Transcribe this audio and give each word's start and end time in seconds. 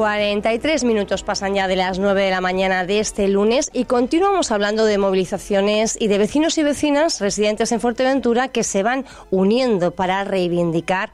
43 0.00 0.84
minutos 0.84 1.22
pasan 1.22 1.54
ya 1.54 1.68
de 1.68 1.76
las 1.76 1.98
9 1.98 2.22
de 2.22 2.30
la 2.30 2.40
mañana 2.40 2.86
de 2.86 3.00
este 3.00 3.28
lunes 3.28 3.68
y 3.74 3.84
continuamos 3.84 4.50
hablando 4.50 4.86
de 4.86 4.96
movilizaciones 4.96 5.98
y 6.00 6.08
de 6.08 6.16
vecinos 6.16 6.56
y 6.56 6.62
vecinas 6.62 7.20
residentes 7.20 7.70
en 7.70 7.82
Fuerteventura 7.82 8.48
que 8.48 8.64
se 8.64 8.82
van 8.82 9.04
uniendo 9.30 9.90
para 9.90 10.24
reivindicar 10.24 11.12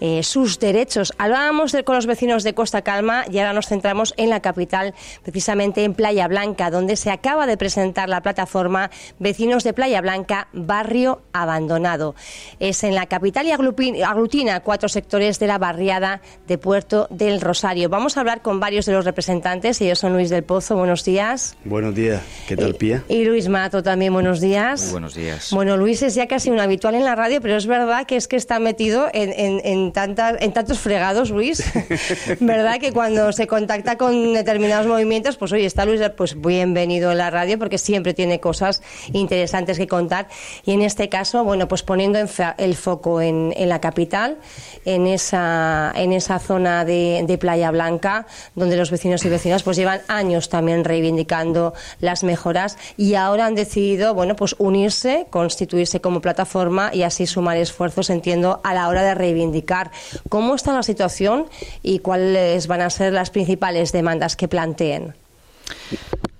eh, 0.00 0.22
sus 0.22 0.60
derechos. 0.60 1.12
Hablábamos 1.18 1.76
con 1.84 1.96
los 1.96 2.06
vecinos 2.06 2.44
de 2.44 2.54
Costa 2.54 2.82
Calma 2.82 3.24
y 3.28 3.40
ahora 3.40 3.52
nos 3.52 3.66
centramos 3.66 4.14
en 4.16 4.30
la 4.30 4.38
capital, 4.38 4.94
precisamente 5.24 5.82
en 5.82 5.94
Playa 5.94 6.28
Blanca, 6.28 6.70
donde 6.70 6.94
se 6.94 7.10
acaba 7.10 7.48
de 7.48 7.56
presentar 7.56 8.08
la 8.08 8.20
plataforma 8.20 8.92
Vecinos 9.18 9.64
de 9.64 9.72
Playa 9.72 10.00
Blanca, 10.00 10.46
Barrio 10.52 11.22
Abandonado. 11.32 12.14
Es 12.60 12.84
en 12.84 12.94
la 12.94 13.06
capital 13.06 13.46
y 13.46 13.50
aglutina 13.50 14.60
cuatro 14.60 14.88
sectores 14.88 15.40
de 15.40 15.48
la 15.48 15.58
barriada 15.58 16.22
de 16.46 16.58
Puerto 16.58 17.08
del 17.10 17.40
Rosario. 17.40 17.88
Vamos 17.88 18.16
a 18.16 18.27
hablar 18.28 18.42
con 18.42 18.60
varios 18.60 18.84
de 18.84 18.92
los 18.92 19.06
representantes. 19.06 19.80
Ellos 19.80 19.98
son 19.98 20.12
Luis 20.12 20.28
del 20.28 20.44
Pozo, 20.44 20.76
buenos 20.76 21.02
días. 21.02 21.56
Buenos 21.64 21.94
días, 21.94 22.20
¿qué 22.46 22.58
tal, 22.58 22.74
Pía? 22.74 23.02
Y, 23.08 23.24
Luis 23.24 23.48
Mato 23.48 23.82
también, 23.82 24.12
buenos 24.12 24.42
días. 24.42 24.82
Muy 24.82 24.92
buenos 24.92 25.14
días. 25.14 25.50
Bueno, 25.50 25.78
Luis 25.78 26.02
es 26.02 26.14
ya 26.14 26.26
casi 26.28 26.50
un 26.50 26.60
habitual 26.60 26.94
en 26.94 27.04
la 27.04 27.14
radio, 27.14 27.40
pero 27.40 27.56
es 27.56 27.66
verdad 27.66 28.06
que 28.06 28.16
es 28.16 28.28
que 28.28 28.36
está 28.36 28.58
metido 28.58 29.08
en, 29.14 29.32
en, 29.32 29.62
en, 29.64 29.92
tantas, 29.92 30.36
en 30.40 30.52
tantos 30.52 30.78
fregados, 30.78 31.30
Luis. 31.30 31.64
¿Verdad? 32.40 32.78
Que 32.78 32.92
cuando 32.92 33.32
se 33.32 33.46
contacta 33.46 33.96
con 33.96 34.34
determinados 34.34 34.86
movimientos, 34.86 35.38
pues 35.38 35.50
oye, 35.52 35.64
está 35.64 35.86
Luis, 35.86 36.02
pues 36.14 36.38
bienvenido 36.38 37.10
en 37.12 37.18
la 37.18 37.30
radio, 37.30 37.58
porque 37.58 37.78
siempre 37.78 38.12
tiene 38.12 38.40
cosas 38.40 38.82
interesantes 39.10 39.78
que 39.78 39.86
contar. 39.86 40.28
Y 40.66 40.72
en 40.72 40.82
este 40.82 41.08
caso, 41.08 41.44
bueno, 41.44 41.66
pues 41.66 41.82
poniendo 41.82 42.18
el 42.18 42.74
foco 42.74 43.22
en, 43.22 43.54
en 43.56 43.70
la 43.70 43.80
capital, 43.80 44.36
en 44.84 45.06
esa, 45.06 45.92
en 45.96 46.12
esa 46.12 46.38
zona 46.38 46.84
de, 46.84 47.24
de 47.26 47.38
Playa 47.38 47.70
Blanca, 47.70 48.17
donde 48.54 48.76
los 48.76 48.90
vecinos 48.90 49.24
y 49.24 49.28
vecinas 49.28 49.62
pues 49.62 49.76
llevan 49.76 50.00
años 50.08 50.48
también 50.48 50.84
reivindicando 50.84 51.74
las 52.00 52.24
mejoras 52.24 52.78
y 52.96 53.14
ahora 53.14 53.46
han 53.46 53.54
decidido, 53.54 54.14
bueno, 54.14 54.36
pues 54.36 54.54
unirse, 54.58 55.26
constituirse 55.30 56.00
como 56.00 56.20
plataforma 56.20 56.90
y 56.92 57.02
así 57.02 57.26
sumar 57.26 57.56
esfuerzos, 57.56 58.10
entiendo, 58.10 58.60
a 58.64 58.74
la 58.74 58.88
hora 58.88 59.02
de 59.02 59.14
reivindicar 59.14 59.90
cómo 60.28 60.54
está 60.54 60.72
la 60.72 60.82
situación 60.82 61.46
y 61.82 62.00
cuáles 62.00 62.66
van 62.66 62.80
a 62.80 62.90
ser 62.90 63.12
las 63.12 63.30
principales 63.30 63.92
demandas 63.92 64.36
que 64.36 64.48
planteen. 64.48 65.14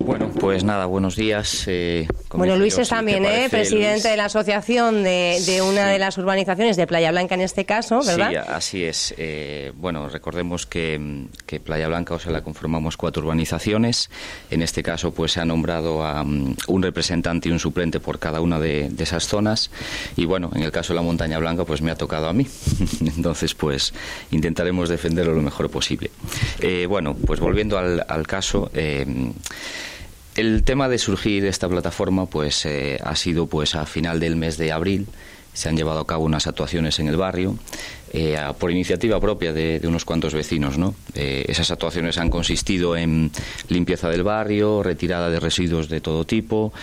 Bueno, 0.09 0.31
pues 0.39 0.63
nada, 0.63 0.87
buenos 0.87 1.15
días. 1.15 1.65
Eh, 1.67 2.07
bueno, 2.33 2.57
Luis 2.57 2.75
es 2.79 2.89
también, 2.89 3.23
eh, 3.25 3.47
presidente 3.47 4.07
de 4.07 4.17
la 4.17 4.25
asociación 4.25 5.03
de, 5.03 5.61
una 5.63 5.87
de 5.87 5.99
las 5.99 6.17
urbanizaciones 6.17 6.77
de 6.77 6.87
Playa 6.87 7.11
Blanca 7.11 7.35
en 7.35 7.41
este 7.41 7.63
caso, 7.63 8.01
¿verdad? 8.03 8.29
Sí, 8.31 8.35
así 8.35 8.83
es. 8.85 9.13
Eh, 9.19 9.71
bueno, 9.75 10.09
recordemos 10.09 10.65
que, 10.65 11.27
Playa 11.63 11.87
Blanca, 11.89 12.15
o 12.15 12.19
sea, 12.19 12.31
la 12.31 12.41
conformamos 12.41 12.97
cuatro 12.97 13.21
urbanizaciones. 13.21 14.09
En 14.49 14.63
este 14.63 14.81
caso, 14.81 15.11
pues 15.11 15.33
se 15.33 15.41
ha 15.41 15.45
nombrado 15.45 16.03
a 16.03 16.23
um, 16.23 16.55
un 16.65 16.81
representante 16.81 17.49
y 17.49 17.51
un 17.51 17.59
suplente 17.59 17.99
por 17.99 18.17
cada 18.17 18.41
una 18.41 18.59
de, 18.59 18.91
esas 18.97 19.27
zonas. 19.27 19.69
Y 20.15 20.25
bueno, 20.25 20.49
en 20.55 20.63
el 20.63 20.71
caso 20.71 20.93
de 20.93 20.95
la 20.95 21.03
Montaña 21.03 21.37
Blanca, 21.37 21.65
pues 21.65 21.83
me 21.83 21.91
ha 21.91 21.95
tocado 21.95 22.29
a 22.29 22.33
mí. 22.33 22.47
Entonces, 23.15 23.53
pues 23.53 23.93
intentaremos 24.31 24.89
defenderlo 24.89 25.35
lo 25.35 25.43
mejor 25.43 25.69
posible. 25.69 26.09
Eh, 26.61 26.87
bueno, 26.87 27.13
pues 27.13 27.39
volviendo 27.39 27.77
al, 27.77 28.03
al 28.07 28.25
caso. 28.25 28.71
El 30.39 30.63
tema 30.63 30.87
de 30.87 30.97
surgir 30.99 31.43
esta 31.43 31.67
plataforma 31.67 32.25
pues 32.25 32.65
eh, 32.65 32.97
ha 33.03 33.17
sido 33.17 33.47
pues 33.47 33.75
a 33.75 33.85
final 33.85 34.21
del 34.21 34.37
mes 34.37 34.57
de 34.57 34.71
abril. 34.71 35.05
Se 35.51 35.67
han 35.67 35.75
llevado 35.75 35.99
a 35.99 36.07
cabo 36.07 36.23
unas 36.23 36.47
actuaciones 36.47 36.97
en 36.99 37.09
el 37.09 37.17
barrio 37.17 37.57
eh, 38.11 38.37
por 38.57 38.71
iniciativa 38.71 39.19
propia 39.19 39.53
de, 39.53 39.81
unos 39.83 40.05
cuantos 40.05 40.33
vecinos. 40.33 40.77
¿no? 40.77 40.95
Eh, 41.15 41.45
esas 41.47 41.71
actuaciones 41.71 42.17
han 42.17 42.29
consistido 42.29 42.95
en 42.95 43.31
limpieza 43.69 44.09
del 44.09 44.23
barrio, 44.23 44.83
retirada 44.83 45.29
de 45.29 45.39
residuos 45.39 45.89
de 45.89 46.01
todo 46.01 46.25
tipo 46.25 46.73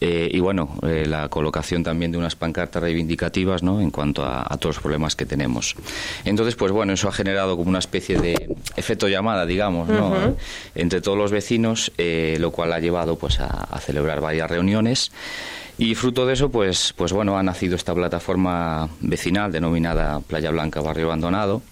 y 0.00 0.40
bueno, 0.40 0.76
la 0.82 1.28
colocación 1.28 1.84
también 1.84 2.10
de 2.10 2.18
unas 2.18 2.34
pancartas 2.34 2.82
reivindicativas 2.82 3.62
¿no? 3.62 3.80
en 3.80 3.90
cuanto 3.90 4.24
a, 4.24 4.44
todos 4.58 4.76
los 4.76 4.82
problemas 4.82 5.14
que 5.14 5.26
tenemos. 5.26 5.76
Entonces, 6.24 6.56
pues 6.56 6.72
bueno, 6.72 6.92
eso 6.92 7.08
ha 7.08 7.12
generado 7.12 7.56
como 7.56 7.68
una 7.68 7.78
especie 7.78 8.18
de 8.18 8.54
efecto 8.76 9.08
llamada, 9.08 9.46
digamos, 9.46 9.88
¿no? 9.88 10.36
entre 10.74 11.00
todos 11.00 11.16
los 11.16 11.30
vecinos, 11.30 11.92
lo 11.96 12.50
cual 12.50 12.72
ha 12.72 12.80
llevado 12.80 13.16
pues 13.16 13.38
a 13.40 13.78
celebrar 13.80 14.20
varias 14.20 14.50
reuniones. 14.50 15.12
Y 15.78 15.96
fruto 15.96 16.26
de 16.26 16.34
eso, 16.34 16.50
pues, 16.50 16.92
pues 16.96 17.12
bueno, 17.12 17.36
ha 17.36 17.42
nacido 17.42 17.76
esta 17.76 17.92
plataforma 17.92 18.88
vecinal 19.00 19.50
denominada 19.50 20.20
Playa 20.20 20.50
Blanca 20.50 20.71
Barrio 20.80 21.06
Abandonado, 21.06 21.62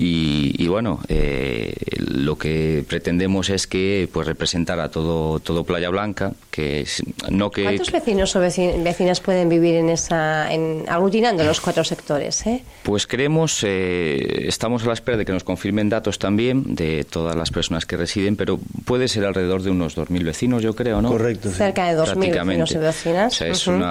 y, 0.00 0.68
bueno, 0.68 1.00
eh, 1.08 1.74
lo 1.96 2.38
que 2.38 2.84
pretendemos 2.86 3.50
es 3.50 3.66
que 3.66 4.08
pues 4.12 4.28
representar 4.28 4.78
a 4.78 4.90
todo, 4.90 5.40
todo 5.40 5.64
Playa 5.64 5.90
Blanca, 5.90 6.32
que 6.52 6.86
no 7.30 7.50
que... 7.50 7.64
¿Cuántos 7.64 7.90
vecinos 7.90 8.36
o 8.36 8.40
vecinas 8.40 9.20
pueden 9.20 9.48
vivir 9.48 9.74
en 9.74 9.88
esa, 9.88 10.52
en, 10.52 10.84
aglutinando 10.88 11.42
los 11.42 11.60
cuatro 11.60 11.82
sectores? 11.82 12.46
Eh? 12.46 12.62
Pues 12.84 13.08
creemos, 13.08 13.64
eh, 13.64 14.46
estamos 14.46 14.84
a 14.84 14.86
la 14.86 14.92
espera 14.92 15.18
de 15.18 15.24
que 15.24 15.32
nos 15.32 15.42
confirmen 15.42 15.88
datos 15.88 16.20
también 16.20 16.76
de 16.76 17.02
todas 17.02 17.34
las 17.34 17.50
personas 17.50 17.84
que 17.84 17.96
residen, 17.96 18.36
pero 18.36 18.60
puede 18.84 19.08
ser 19.08 19.24
alrededor 19.24 19.62
de 19.62 19.70
unos 19.70 19.96
2.000 19.96 20.24
vecinos, 20.24 20.62
yo 20.62 20.76
creo, 20.76 21.02
¿no? 21.02 21.08
Correcto. 21.08 21.50
Cerca 21.50 21.92
de 21.92 22.00
2.000 22.00 22.46
vecinos 22.46 22.70
y 22.70 22.78
vecinas. 22.78 23.32
O 23.32 23.36
sea, 23.36 23.48
es 23.48 23.66
un, 23.66 23.82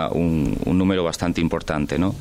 un, 0.63 0.77
número 0.77 1.03
bastante 1.03 1.41
importante, 1.41 1.97
¿no? 1.97 2.15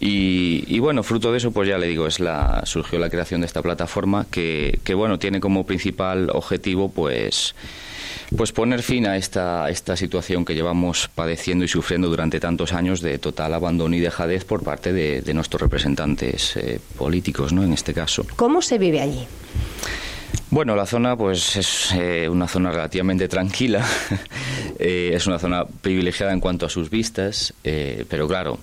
y, 0.00 0.64
y, 0.66 0.78
bueno, 0.80 1.02
fruto 1.02 1.30
de 1.32 1.38
eso, 1.38 1.50
pues 1.50 1.68
ya 1.68 1.78
le 1.78 1.86
digo, 1.86 2.06
es 2.06 2.20
la 2.20 2.62
surgió 2.66 2.98
la 2.98 3.08
creación 3.08 3.21
de 3.30 3.46
esta 3.46 3.62
plataforma 3.62 4.26
que, 4.30 4.94
bueno, 4.94 5.18
tiene 5.18 5.40
como 5.40 5.64
principal 5.64 6.28
objetivo 6.32 6.90
pues 6.90 7.54
pues 8.36 8.50
poner 8.50 8.82
fin 8.82 9.06
a 9.06 9.16
esta, 9.18 9.68
esta 9.68 9.94
situación 9.94 10.44
que 10.44 10.54
llevamos 10.54 11.08
padeciendo 11.14 11.66
y 11.66 11.68
sufriendo 11.68 12.08
durante 12.08 12.40
tantos 12.40 12.72
años 12.72 13.02
de 13.02 13.18
total 13.18 13.52
abandono 13.52 13.94
y 13.94 14.00
dejadez 14.00 14.44
por 14.44 14.62
parte 14.62 14.92
de, 14.92 15.34
nuestros 15.34 15.60
representantes 15.60 16.56
eh, 16.56 16.80
políticos, 16.96 17.52
¿no? 17.52 17.62
En 17.62 17.72
este 17.74 17.92
caso. 17.92 18.26
¿Cómo 18.36 18.62
se 18.62 18.78
vive 18.78 19.00
allí? 19.00 19.26
Bueno, 20.50 20.74
la 20.76 20.86
zona 20.86 21.14
pues 21.14 21.56
es 21.56 21.92
eh, 21.92 22.28
una 22.28 22.48
zona 22.48 22.70
relativamente 22.70 23.28
tranquila, 23.28 23.86
eh, 24.78 25.10
es 25.14 25.26
una 25.26 25.38
zona 25.38 25.64
privilegiada 25.66 26.32
en 26.32 26.40
cuanto 26.40 26.64
a 26.64 26.70
sus 26.70 26.88
vistas, 26.88 27.52
pero 27.62 28.26
claro, 28.28 28.58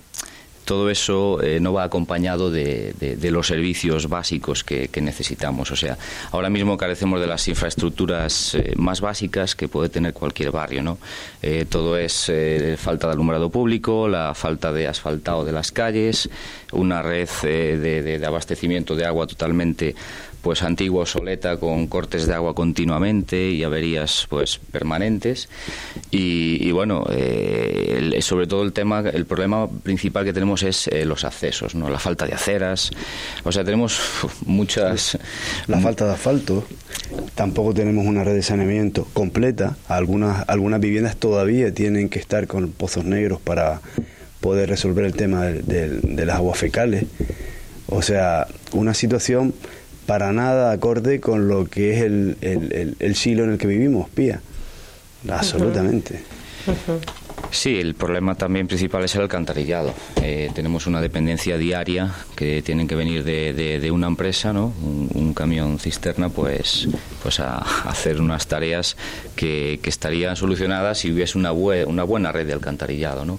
todo 0.70 0.88
eso 0.88 1.42
eh, 1.42 1.58
no 1.58 1.72
va 1.72 1.82
acompañado 1.82 2.48
de, 2.48 2.94
los 3.32 3.48
servicios 3.48 4.08
básicos 4.08 4.62
que, 4.62 4.88
necesitamos. 5.02 5.72
O 5.72 5.74
sea, 5.74 5.98
ahora 6.30 6.48
mismo 6.48 6.76
carecemos 6.76 7.20
de 7.20 7.26
las 7.26 7.48
infraestructuras 7.48 8.54
eh, 8.54 8.74
más 8.76 9.00
básicas 9.00 9.56
que 9.56 9.66
puede 9.66 9.88
tener 9.88 10.12
cualquier 10.12 10.52
barrio. 10.52 10.84
¿no? 10.84 10.98
Eh, 11.42 11.66
todo 11.68 11.98
es 11.98 12.30
falta 12.76 13.08
de 13.08 13.14
alumbrado 13.14 13.50
público, 13.50 14.06
la 14.06 14.32
falta 14.36 14.72
de 14.72 14.86
asfaltado 14.86 15.44
de 15.44 15.50
las 15.50 15.72
calles, 15.72 16.30
una 16.70 17.02
red 17.02 17.28
de 17.42 18.24
abastecimiento 18.24 18.94
de 18.94 19.06
agua 19.06 19.26
totalmente 19.26 19.96
pues 20.42 20.62
antigua 20.62 21.02
obsoleta 21.02 21.56
con 21.58 21.86
cortes 21.86 22.26
de 22.26 22.34
agua 22.34 22.54
continuamente 22.54 23.50
y 23.50 23.62
averías 23.64 24.26
pues 24.28 24.58
permanentes. 24.58 25.48
Y, 26.10 26.70
bueno 26.72 27.04
eh, 27.10 28.18
sobre 28.22 28.46
todo 28.46 28.62
el 28.62 28.72
tema 28.72 29.00
el 29.00 29.26
problema 29.26 29.68
principal 29.68 30.24
que 30.24 30.32
tenemos 30.32 30.62
es 30.62 30.88
eh, 30.88 31.04
los 31.04 31.24
accesos 31.24 31.74
no 31.74 31.90
la 31.90 31.98
falta 31.98 32.26
de 32.26 32.34
aceras. 32.34 32.90
O 33.44 33.52
sea 33.52 33.64
tenemos 33.64 34.00
muchas 34.46 35.18
la 35.66 35.80
falta 35.80 36.06
de 36.06 36.12
asfalto. 36.12 36.64
Tampoco 37.34 37.74
tenemos 37.74 38.06
una 38.06 38.24
red 38.24 38.34
de 38.34 38.42
saneamiento 38.42 39.06
completa. 39.12 39.76
Algunas 39.88 40.48
algunas 40.48 40.80
viviendas 40.80 41.16
todavía 41.16 41.74
tienen 41.74 42.08
que 42.08 42.18
estar 42.18 42.46
con 42.46 42.70
pozos 42.70 43.04
negros 43.04 43.40
para 43.40 43.80
poder 44.40 44.70
resolver 44.70 45.04
el 45.04 45.12
tema 45.12 45.46
de 45.46 46.24
las 46.24 46.36
aguas 46.36 46.58
fecales. 46.58 47.04
O 47.86 48.02
sea 48.02 48.46
una 48.72 48.94
situación 48.94 49.52
para 50.10 50.32
nada 50.32 50.72
acorde 50.72 51.20
con 51.20 51.46
lo 51.46 51.66
que 51.66 51.92
es 51.92 52.02
el, 52.02 52.36
el, 52.40 52.96
el, 52.98 53.14
siglo 53.14 53.44
en 53.44 53.50
el 53.52 53.58
que 53.58 53.68
vivimos, 53.68 54.08
Pía. 54.10 54.40
Absolutamente. 55.28 56.20
Sí, 57.52 57.78
el 57.78 57.94
problema 57.94 58.34
también 58.34 58.66
principal 58.66 59.04
es 59.04 59.14
el 59.14 59.20
alcantarillado. 59.20 59.94
Eh, 60.20 60.50
tenemos 60.52 60.88
una 60.88 61.00
dependencia 61.00 61.56
diaria 61.58 62.12
que 62.34 62.60
tienen 62.60 62.88
que 62.88 62.96
venir 62.96 63.22
de, 63.22 63.52
de, 63.52 63.90
una 63.92 64.08
empresa, 64.08 64.52
¿no? 64.52 64.74
Un, 64.82 65.32
camión 65.32 65.78
cisterna, 65.78 66.28
pues, 66.28 66.88
pues 67.22 67.38
a, 67.38 67.58
hacer 67.88 68.20
unas 68.20 68.48
tareas 68.48 68.96
que, 69.36 69.78
que, 69.80 69.90
estarían 69.90 70.34
solucionadas 70.34 70.98
si 70.98 71.12
hubiese 71.12 71.38
una, 71.38 71.52
una 71.52 72.02
buena 72.02 72.32
red 72.32 72.48
de 72.48 72.52
alcantarillado, 72.52 73.24
¿no? 73.24 73.38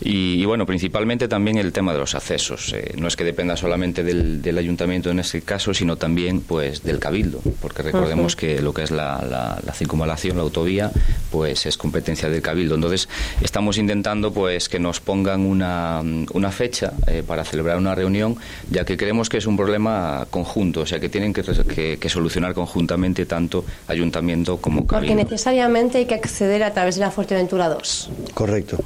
Y, 0.00 0.44
bueno, 0.44 0.66
principalmente 0.66 1.28
también 1.28 1.58
el 1.58 1.72
tema 1.72 1.92
de 1.92 1.98
los 1.98 2.14
accesos. 2.14 2.72
Eh, 2.72 2.94
no 2.98 3.08
es 3.08 3.16
que 3.16 3.24
dependa 3.24 3.56
solamente 3.56 4.02
del, 4.02 4.58
ayuntamiento 4.58 5.10
en 5.10 5.18
este 5.18 5.42
caso, 5.42 5.74
sino 5.74 5.96
también 5.96 6.40
pues 6.40 6.82
del 6.82 6.98
cabildo, 6.98 7.40
porque 7.60 7.82
recordemos 7.82 8.36
que 8.36 8.62
lo 8.62 8.72
que 8.72 8.84
es 8.84 8.90
la, 8.90 9.60
la, 9.64 9.72
circunvalación, 9.72 10.36
la 10.36 10.44
autovía, 10.44 10.92
pues 11.30 11.66
es 11.66 11.76
competencia 11.76 12.28
del 12.28 12.40
cabildo. 12.40 12.76
Entonces 12.76 13.08
estamos 13.40 13.78
intentando 13.78 14.32
pues 14.32 14.68
que 14.68 14.78
nos 14.78 15.00
pongan 15.00 15.40
una, 15.40 16.02
una 16.32 16.50
fecha 16.52 16.92
eh, 17.06 17.22
para 17.26 17.44
celebrar 17.44 17.78
una 17.78 17.94
reunión, 17.94 18.36
ya 18.70 18.84
que 18.84 18.96
creemos 18.96 19.28
que 19.28 19.38
es 19.38 19.46
un 19.46 19.56
problema 19.56 20.26
conjunto, 20.30 20.82
o 20.82 20.86
sea 20.86 21.00
que 21.00 21.08
tienen 21.08 21.32
que, 21.32 21.98
que, 21.98 22.08
solucionar 22.08 22.54
conjuntamente 22.54 23.26
tanto 23.26 23.64
ayuntamiento 23.88 24.58
como 24.58 24.86
cabildo. 24.86 25.14
Porque 25.14 25.24
necesariamente 25.24 25.98
hay 25.98 26.06
que 26.06 26.14
acceder 26.14 26.62
a 26.62 26.72
través 26.72 26.94
de 26.94 27.00
la 27.00 27.10
Fuerteventura 27.10 27.68
2. 27.68 28.10
Correcto. 28.34 28.78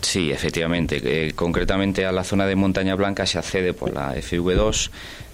Sí, 0.00 0.30
efectivamente. 0.30 1.00
Eh, 1.02 1.32
concretamente 1.34 2.06
a 2.06 2.12
la 2.12 2.24
zona 2.24 2.46
de 2.46 2.54
Montaña 2.54 2.94
Blanca 2.94 3.26
se 3.26 3.38
accede 3.38 3.72
por 3.74 3.92
la 3.92 4.14
FV2. 4.14 4.90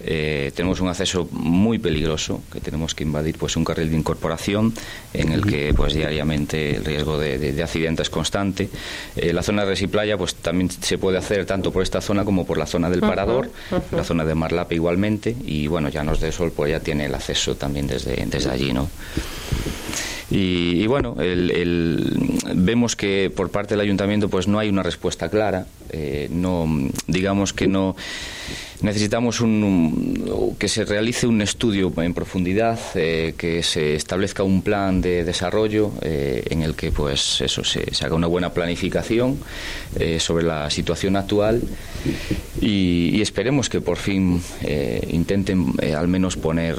Eh, 0.07 0.51
tenemos 0.55 0.81
un 0.81 0.89
acceso 0.89 1.27
muy 1.31 1.79
peligroso, 1.79 2.41
que 2.51 2.59
tenemos 2.59 2.93
que 2.93 3.03
invadir 3.03 3.37
pues 3.37 3.55
un 3.55 3.63
carril 3.63 3.89
de 3.89 3.97
incorporación 3.97 4.73
en 5.13 5.31
el 5.31 5.45
que 5.45 5.73
pues 5.73 5.93
diariamente 5.93 6.75
el 6.75 6.85
riesgo 6.85 7.17
de, 7.17 7.37
de, 7.37 7.63
accidentes 7.63 8.07
es 8.07 8.09
constante. 8.09 8.69
Eh, 9.15 9.33
la 9.33 9.41
zona 9.41 9.63
de 9.63 9.69
Resiplaya 9.69 10.17
pues 10.17 10.35
también 10.35 10.69
se 10.69 10.97
puede 10.97 11.17
hacer 11.17 11.45
tanto 11.45 11.71
por 11.71 11.81
esta 11.81 12.01
zona 12.01 12.25
como 12.25 12.45
por 12.45 12.57
la 12.57 12.65
zona 12.65 12.89
del 12.89 12.99
Parador, 12.99 13.49
la 13.91 14.03
zona 14.03 14.25
de 14.25 14.35
Marlape 14.35 14.75
igualmente 14.75 15.35
y 15.45 15.67
bueno, 15.67 15.89
Llanos 15.89 16.19
de 16.19 16.31
Sol 16.31 16.51
pues 16.55 16.71
ya 16.71 16.79
tiene 16.79 17.05
el 17.05 17.15
acceso 17.15 17.55
también 17.55 17.87
desde, 17.87 18.25
desde 18.25 18.51
allí, 18.51 18.73
¿no? 18.73 18.89
Y, 20.31 20.87
bueno, 20.87 21.15
vemos 22.55 22.95
que 22.95 23.31
por 23.35 23.51
parte 23.51 23.75
del 23.75 23.81
ayuntamiento 23.81 24.27
pues 24.29 24.47
no 24.47 24.57
hay 24.59 24.69
una 24.69 24.83
respuesta 24.83 25.29
clara. 25.29 25.67
Eh, 25.91 26.27
no, 26.31 26.67
digamos 27.07 27.53
que 27.53 27.67
no 27.67 27.95
necesitamos 28.85 29.41
un, 29.41 30.55
que 30.59 30.67
se 30.67 30.85
realice 30.85 31.27
un 31.27 31.41
estudio 31.41 31.91
en 31.97 32.13
profundidad, 32.13 32.79
eh, 32.93 33.33
que 33.37 33.63
se 33.63 33.95
establezca 33.95 34.43
un 34.43 34.61
plan 34.61 35.01
de 35.01 35.23
desarrollo 35.23 35.91
eh, 36.01 36.43
en 36.49 36.61
el 36.61 36.75
que 36.75 36.91
pues 36.91 37.41
eso 37.41 37.63
se, 37.63 37.83
haga 38.05 38.15
una 38.15 38.27
buena 38.27 38.51
planificación 38.51 39.39
eh, 39.99 40.19
sobre 40.19 40.45
la 40.45 40.69
situación 40.69 41.15
actual 41.15 41.61
y, 42.61 43.21
esperemos 43.25 43.69
que 43.69 43.81
por 43.81 43.97
fin 43.97 44.39
intenten 45.09 45.73
al 45.97 46.07
menos 46.07 46.37
poner 46.37 46.75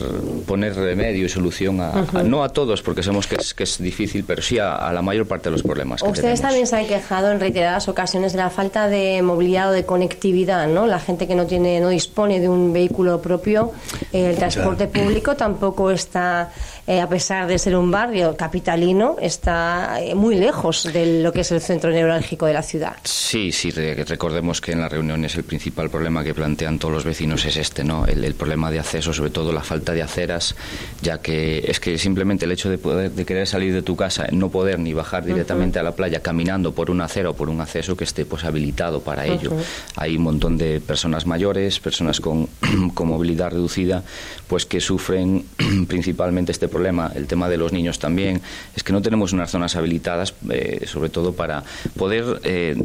poner 0.47 0.77
remedio 0.77 1.27
y 1.27 1.29
solución 1.29 1.81
a, 1.81 2.07
no 2.23 2.45
a 2.45 2.51
todos 2.51 2.83
porque 2.83 3.03
sabemos 3.03 3.27
que 3.27 3.35
es, 3.35 3.53
que 3.53 3.65
es 3.65 3.79
difícil 3.83 4.23
pero 4.25 4.43
sí 4.43 4.61
a, 4.61 4.93
la 4.93 5.03
mayor 5.03 5.27
parte 5.27 5.49
de 5.49 5.53
los 5.53 5.65
problemas. 5.65 6.05
Que 6.05 6.11
Ustedes 6.11 6.41
también 6.41 6.69
se 6.69 6.77
han 6.77 6.87
quejado 6.87 7.33
en 7.33 7.41
reiteradas 7.41 7.89
ocasiones 7.89 8.33
de 8.33 8.39
la 8.39 8.51
falta 8.51 8.89
de 8.89 9.23
movilidad 9.23 9.71
o 9.71 9.73
de 9.73 9.85
conectividad, 9.85 10.69
¿no? 10.69 10.87
La 10.87 11.01
gente 11.01 11.27
que 11.27 11.35
no 11.35 11.47
tiene 11.47 11.81
no 11.81 11.89
dispone 11.97 12.41
de 12.41 12.49
un 12.49 12.73
vehículo 12.73 13.21
propio, 13.21 13.73
el 14.13 14.37
transporte 14.37 14.87
público 14.87 15.35
tampoco 15.35 15.91
está 15.91 16.53
eh, 16.87 17.01
a 17.01 17.09
pesar 17.09 17.49
de 17.49 17.59
ser 17.59 17.77
un 17.77 17.91
barrio 17.91 18.37
capitalino, 18.37 19.17
está 19.21 20.01
eh, 20.01 20.15
muy 20.15 20.37
lejos 20.37 20.85
de 20.93 21.21
lo 21.21 21.33
que 21.33 21.41
es 21.41 21.51
el 21.51 21.61
centro 21.61 21.91
neurálgico 21.91 22.47
de 22.47 22.53
la 22.53 22.63
ciudad. 22.63 22.97
Sí, 23.03 23.51
sí, 23.51 23.71
recordemos 23.71 24.61
que 24.61 24.71
en 24.71 24.81
las 24.81 24.93
reuniones 24.93 25.35
el 25.35 25.43
principal 25.43 25.91
problema 25.91 26.23
que 26.23 26.33
plantean 26.33 26.79
todos 26.79 26.95
los 26.95 27.05
vecinos 27.05 27.45
es 27.45 27.57
este, 27.57 27.83
¿no? 27.83 28.07
El, 28.07 28.37
problema 28.37 28.71
de 28.71 28.79
acceso, 28.79 29.13
sobre 29.13 29.31
todo 29.31 29.53
la 29.53 29.63
falta 29.63 29.93
de 29.93 30.03
aceras, 30.03 30.55
ya 31.01 31.19
que 31.19 31.65
es 31.67 31.81
que 31.81 31.99
simplemente 31.99 32.45
el 32.45 32.53
hecho 32.53 32.69
de, 32.69 32.79
poder, 32.79 33.11
de 33.11 33.25
querer 33.25 33.47
salir 33.47 33.73
de 33.73 33.83
tu 33.83 33.97
casa, 33.97 34.27
no 34.31 34.51
poder 34.51 34.79
ni 34.79 34.93
bajar 34.93 35.25
directamente 35.25 35.79
a 35.79 35.83
la 35.83 35.93
playa 35.93 36.21
caminando 36.21 36.73
por 36.73 36.91
una 36.91 37.05
acera 37.05 37.31
o 37.31 37.35
por 37.35 37.49
un 37.49 37.61
acceso 37.61 37.97
que 37.97 38.05
esté 38.05 38.27
pues 38.27 38.45
habilitado 38.45 39.01
para 39.01 39.27
ello. 39.27 39.53
Hay 39.97 40.17
un 40.17 40.23
montón 40.23 40.59
de 40.59 40.81
personas 40.81 41.27
mayores, 41.27 41.81
personas 41.81 42.21
con, 42.21 42.49
con 42.95 43.09
movilidad 43.09 43.51
reducida, 43.51 44.05
pues 44.47 44.67
que 44.67 44.81
sufren 44.81 45.47
principalmente 45.89 46.53
este 46.53 46.69
problema 46.69 46.76
problema, 46.77 47.11
el 47.15 47.27
tema 47.27 47.49
de 47.49 47.57
los 47.57 47.73
niños 47.73 47.99
también, 47.99 48.43
es 48.77 48.83
que 48.83 48.93
no 48.93 49.01
tenemos 49.01 49.33
unas 49.33 49.51
zonas 49.51 49.77
habilitadas, 49.77 50.35
eh, 50.51 50.85
sobre 50.85 51.09
todo 51.09 51.33
para 51.33 51.65
poder 51.97 52.41
eh, 52.45 52.77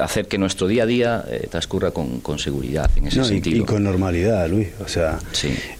hacer 0.00 0.28
que 0.28 0.38
nuestro 0.38 0.66
día 0.66 0.84
a 0.84 0.86
día 0.86 1.24
eh, 1.28 1.46
transcurra 1.50 1.90
con, 1.90 2.38
seguridad 2.38 2.90
en 2.96 3.08
ese 3.08 3.22
sentido. 3.24 3.64
Y, 3.64 3.66
con 3.66 3.84
normalidad, 3.84 4.48
Luis. 4.48 4.68
O 4.82 4.88
sea, 4.88 5.18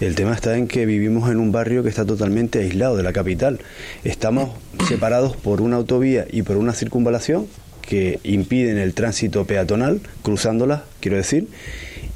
el 0.00 0.14
tema 0.14 0.34
está 0.34 0.58
en 0.58 0.68
que 0.68 0.84
vivimos 0.84 1.30
en 1.30 1.38
un 1.38 1.50
barrio 1.50 1.82
que 1.82 1.88
está 1.88 2.04
totalmente 2.04 2.58
aislado 2.58 2.96
de 2.96 3.02
la 3.02 3.14
capital. 3.14 3.60
Estamos 4.04 4.50
separados 4.86 5.34
por 5.36 5.62
una 5.62 5.76
autovía 5.76 6.26
y 6.30 6.42
por 6.42 6.58
una 6.58 6.74
circunvalación 6.74 7.46
que 7.80 8.20
impiden 8.24 8.76
el 8.76 8.92
tránsito 8.92 9.46
peatonal, 9.46 10.00
cruzándola, 10.22 10.84
quiero 11.00 11.16
decir, 11.16 11.48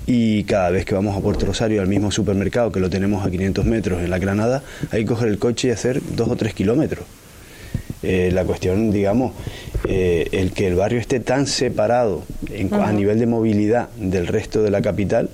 y 0.06 0.44
cada 0.44 0.70
vez 0.70 0.84
que 0.84 0.94
vamos 0.94 1.16
a 1.16 1.20
Puerto 1.20 1.46
Rosario 1.46 1.80
al 1.80 1.88
mismo 1.88 2.10
supermercado 2.10 2.72
que 2.72 2.80
lo 2.80 2.90
tenemos 2.90 3.24
a 3.24 3.30
500 3.30 3.64
metros 3.64 4.02
en 4.02 4.10
la 4.10 4.18
Granada, 4.18 4.62
hay 4.90 5.02
que 5.02 5.06
coger 5.06 5.28
el 5.28 5.38
coche 5.38 5.68
y 5.68 5.70
hacer 5.70 6.00
dos 6.16 6.28
o 6.28 6.36
tres 6.36 6.54
kilómetros. 6.54 7.04
Eh, 8.02 8.30
la 8.32 8.44
cuestión, 8.44 8.90
digamos, 8.90 9.32
eh, 9.88 10.28
el 10.32 10.52
que 10.52 10.66
el 10.66 10.74
barrio 10.74 10.98
esté 10.98 11.20
tan 11.20 11.46
separado 11.46 12.24
a 12.72 12.92
nivel 12.92 13.20
de 13.20 13.26
movilidad 13.26 13.90
del 13.96 14.26
resto 14.26 14.62
de 14.62 14.70
la 14.70 14.82
capital 14.82 15.30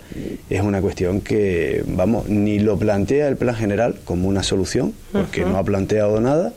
es 0.51 0.61
una 0.63 0.81
cuestión 0.81 1.21
que, 1.21 1.85
vamos, 1.87 2.29
ni 2.29 2.59
lo 2.59 2.79
plantea 2.79 3.29
el 3.29 3.37
plan 3.37 3.55
general 3.55 3.97
como 4.05 4.29
una 4.29 4.43
solución, 4.43 4.95
porque 5.13 5.43
no 5.45 5.57
ha 5.57 5.65
planteado 5.65 6.21
nada, 6.21 6.53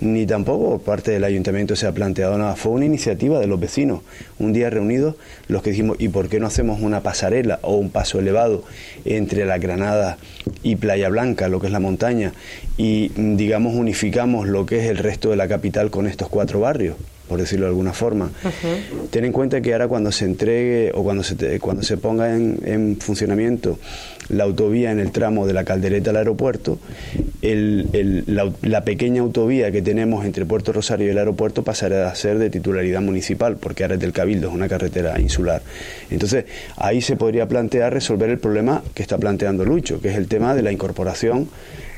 ni 0.00 0.26
tampoco 0.26 0.78
parte 0.78 1.10
del 1.10 1.24
ayuntamiento 1.24 1.76
se 1.76 1.86
ha 1.86 1.92
planteado 1.92 2.36
nada. 2.38 2.56
Fue 2.56 2.72
una 2.72 2.84
iniciativa 2.84 3.38
de 3.38 3.46
los 3.46 3.60
vecinos, 3.60 4.00
un 4.38 4.52
día 4.52 4.70
reunidos, 4.70 5.16
los 5.48 5.62
que 5.62 5.70
dijimos, 5.70 5.96
¿y 6.00 6.08
por 6.08 6.28
qué 6.28 6.40
no 6.40 6.46
hacemos 6.46 6.80
una 6.80 7.00
pasarela 7.00 7.58
o 7.62 7.76
un 7.76 7.90
paso 7.90 8.18
elevado 8.18 8.64
entre 9.04 9.44
la 9.44 9.58
Granada 9.58 10.18
y 10.62 10.76
Playa 10.76 11.08
Blanca, 11.08 11.48
lo 11.48 11.60
que 11.60 11.66
es 11.66 11.72
la 11.72 11.80
montaña, 11.80 12.32
y 12.76 13.08
digamos 13.36 13.74
unificamos 13.74 14.48
lo 14.48 14.66
que 14.66 14.80
es 14.80 14.86
el 14.90 14.98
resto 14.98 15.30
de 15.30 15.36
la 15.36 15.48
capital 15.48 15.90
con 15.90 16.06
estos 16.06 16.28
cuatro 16.28 16.60
barrios? 16.60 16.96
Por 17.32 17.40
decirlo 17.40 17.64
de 17.64 17.70
alguna 17.70 17.94
forma. 17.94 18.30
Ten 19.10 19.24
en 19.24 19.32
cuenta 19.32 19.62
que 19.62 19.72
ahora 19.72 19.88
cuando 19.88 20.12
se 20.12 20.26
entregue 20.26 20.92
o 20.92 21.02
cuando 21.02 21.22
se, 21.22 21.58
cuando 21.60 21.82
se 21.82 21.96
ponga 21.96 22.36
en, 22.36 22.98
funcionamiento 23.00 23.78
la 24.28 24.44
autovía 24.44 24.92
en 24.92 25.00
el 25.00 25.12
tramo 25.12 25.46
de 25.46 25.54
la 25.54 25.64
caldereta 25.64 26.10
al 26.10 26.16
aeropuerto, 26.16 26.78
la, 27.40 28.84
pequeña 28.84 29.22
autovía 29.22 29.72
que 29.72 29.80
tenemos 29.80 30.26
entre 30.26 30.44
Puerto 30.44 30.74
Rosario 30.74 31.06
y 31.06 31.10
el 31.10 31.18
aeropuerto 31.18 31.64
pasará 31.64 32.10
a 32.10 32.14
ser 32.14 32.38
de 32.38 32.50
titularidad 32.50 33.00
municipal, 33.00 33.56
porque 33.56 33.84
ahora 33.84 33.94
es 33.94 34.00
del 34.02 34.12
Cabildo, 34.12 34.48
es 34.48 34.54
una 34.54 34.68
carretera 34.68 35.18
insular. 35.18 35.62
Entonces, 36.10 36.44
ahí 36.76 37.00
se 37.00 37.16
podría 37.16 37.48
plantear 37.48 37.94
resolver 37.94 38.28
el 38.28 38.38
problema 38.38 38.82
que 38.92 39.02
está 39.02 39.16
planteando 39.16 39.64
Lucho, 39.64 40.02
que 40.02 40.10
es 40.10 40.18
el 40.18 40.28
tema 40.28 40.54
de 40.54 40.60
la 40.60 40.70
incorporación 40.70 41.48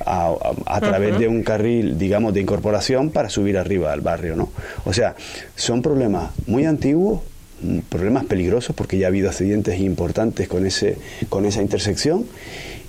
a, 0.06 0.80
través 0.80 1.18
de 1.18 1.28
un 1.28 1.42
carril, 1.42 1.98
digamos, 1.98 2.34
de 2.34 2.40
incorporación 2.40 3.10
para 3.10 3.28
subir 3.28 3.56
arriba 3.58 3.92
al 3.92 4.00
barrio, 4.00 4.36
¿no? 4.36 4.50
O 4.84 4.92
sea, 4.92 5.14
son 5.56 5.82
problemas 5.82 6.30
muy 6.46 6.64
antiguos, 6.64 7.20
mm, 7.62 7.80
problemas 7.88 8.24
peligrosos 8.24 8.74
porque 8.74 8.98
ya 8.98 9.06
ha 9.06 9.08
habido 9.08 9.28
accidentes 9.28 9.80
importantes 9.80 10.48
con 10.48 10.66
ese 10.66 10.96
con 11.28 11.46
esa 11.46 11.62
intersección 11.62 12.26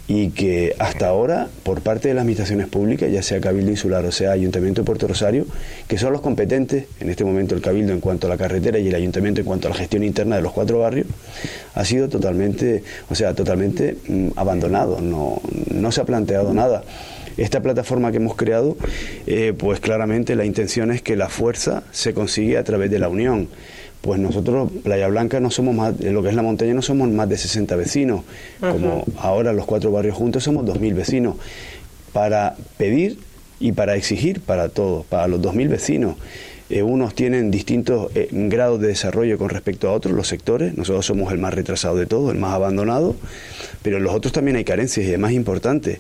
y 0.08 0.30
que 0.30 0.76
hasta 0.78 1.08
ahora 1.08 1.48
por 1.64 1.82
parte 1.82 2.08
de 2.08 2.14
las 2.14 2.22
administraciones 2.22 2.68
públicas, 2.68 3.12
ya 3.12 3.24
sea 3.24 3.42
Cabildo 3.42 3.72
Insular 3.72 4.06
o 4.06 4.12
sea 4.12 4.32
Ayuntamiento 4.32 4.82
de 4.82 4.86
Puerto 4.86 5.08
Rosario, 5.08 5.46
que 5.88 5.98
son 5.98 6.14
los 6.14 6.22
competentes, 6.22 6.86
en 7.00 7.10
este 7.10 7.26
momento 7.26 7.56
el 7.56 7.62
Cabildo 7.62 7.92
en 7.92 8.02
cuanto 8.02 8.28
a 8.28 8.30
la 8.30 8.38
carretera 8.38 8.78
y 8.78 8.88
el 8.88 8.96
Ayuntamiento 8.96 9.42
en 9.42 9.48
cuanto 9.48 9.68
a 9.68 9.72
la 9.72 9.78
gestión 9.78 10.04
interna 10.04 10.36
de 10.36 10.44
los 10.44 10.52
cuatro 10.52 10.80
barrios, 10.80 11.08
ha 11.74 11.84
sido 11.86 12.08
totalmente, 12.08 12.84
o 13.10 13.16
sea, 13.16 13.34
totalmente 13.34 13.98
mm, 14.08 14.28
abandonado, 14.36 15.02
no, 15.02 15.42
no 15.74 15.92
se 15.92 16.02
ha 16.02 16.06
planteado 16.06 16.54
nada. 16.54 16.84
Esta 17.38 17.62
plataforma 17.62 18.12
que 18.12 18.18
hemos 18.18 18.36
creado, 18.36 18.78
eh, 19.28 19.54
pues 19.58 19.80
claramente 19.80 20.36
la 20.36 20.46
intención 20.46 20.92
es 20.92 21.02
que 21.02 21.16
la 21.16 21.30
fuerza 21.30 21.84
se 21.92 22.14
consigue 22.14 22.58
a 22.58 22.64
través 22.64 22.90
de 22.90 23.00
la 23.00 23.10
unión. 23.10 23.50
Pues 24.02 24.20
nosotros, 24.20 24.72
Playa 24.84 25.08
Blanca, 25.08 25.40
no 25.40 25.50
somos 25.50 25.76
más, 25.76 26.00
en 26.00 26.14
lo 26.14 26.22
que 26.22 26.30
es 26.30 26.36
la 26.36 26.44
montaña, 26.44 26.74
no 26.74 26.82
somos 26.82 27.10
más 27.10 27.28
de 27.28 27.38
60 27.38 27.76
vecinos, 27.76 28.22
como 28.60 29.04
ahora 29.18 29.52
los 29.52 29.66
cuatro 29.66 29.92
barrios 29.92 30.16
juntos 30.16 30.44
somos 30.44 30.64
2.000 30.66 30.94
vecinos, 30.94 31.36
para 32.14 32.56
pedir 32.78 33.18
y 33.60 33.72
para 33.72 33.96
exigir 33.96 34.42
para 34.42 34.70
todos, 34.70 35.06
para 35.08 35.28
los 35.28 35.42
2.000 35.42 35.70
vecinos. 35.70 36.18
Eh, 36.70 36.84
unos 36.84 37.14
tienen 37.14 37.52
distintos 37.52 38.12
eh, 38.16 38.28
grados 38.32 38.80
de 38.80 38.88
desarrollo 38.88 39.38
con 39.38 39.50
respecto 39.50 39.90
a 39.90 39.94
otros, 39.94 40.16
los 40.16 40.28
sectores, 40.28 40.76
nosotros 40.76 41.06
somos 41.06 41.32
el 41.32 41.40
más 41.40 41.54
retrasado 41.54 41.96
de 41.96 42.06
todos, 42.06 42.32
el 42.32 42.40
más 42.40 42.54
abandonado, 42.54 43.16
pero 43.82 43.98
en 43.98 44.04
los 44.04 44.14
otros 44.14 44.34
también 44.34 44.56
hay 44.58 44.64
carencias 44.64 45.06
y 45.06 45.14
es 45.14 45.20
más 45.20 45.32
importante 45.32 46.00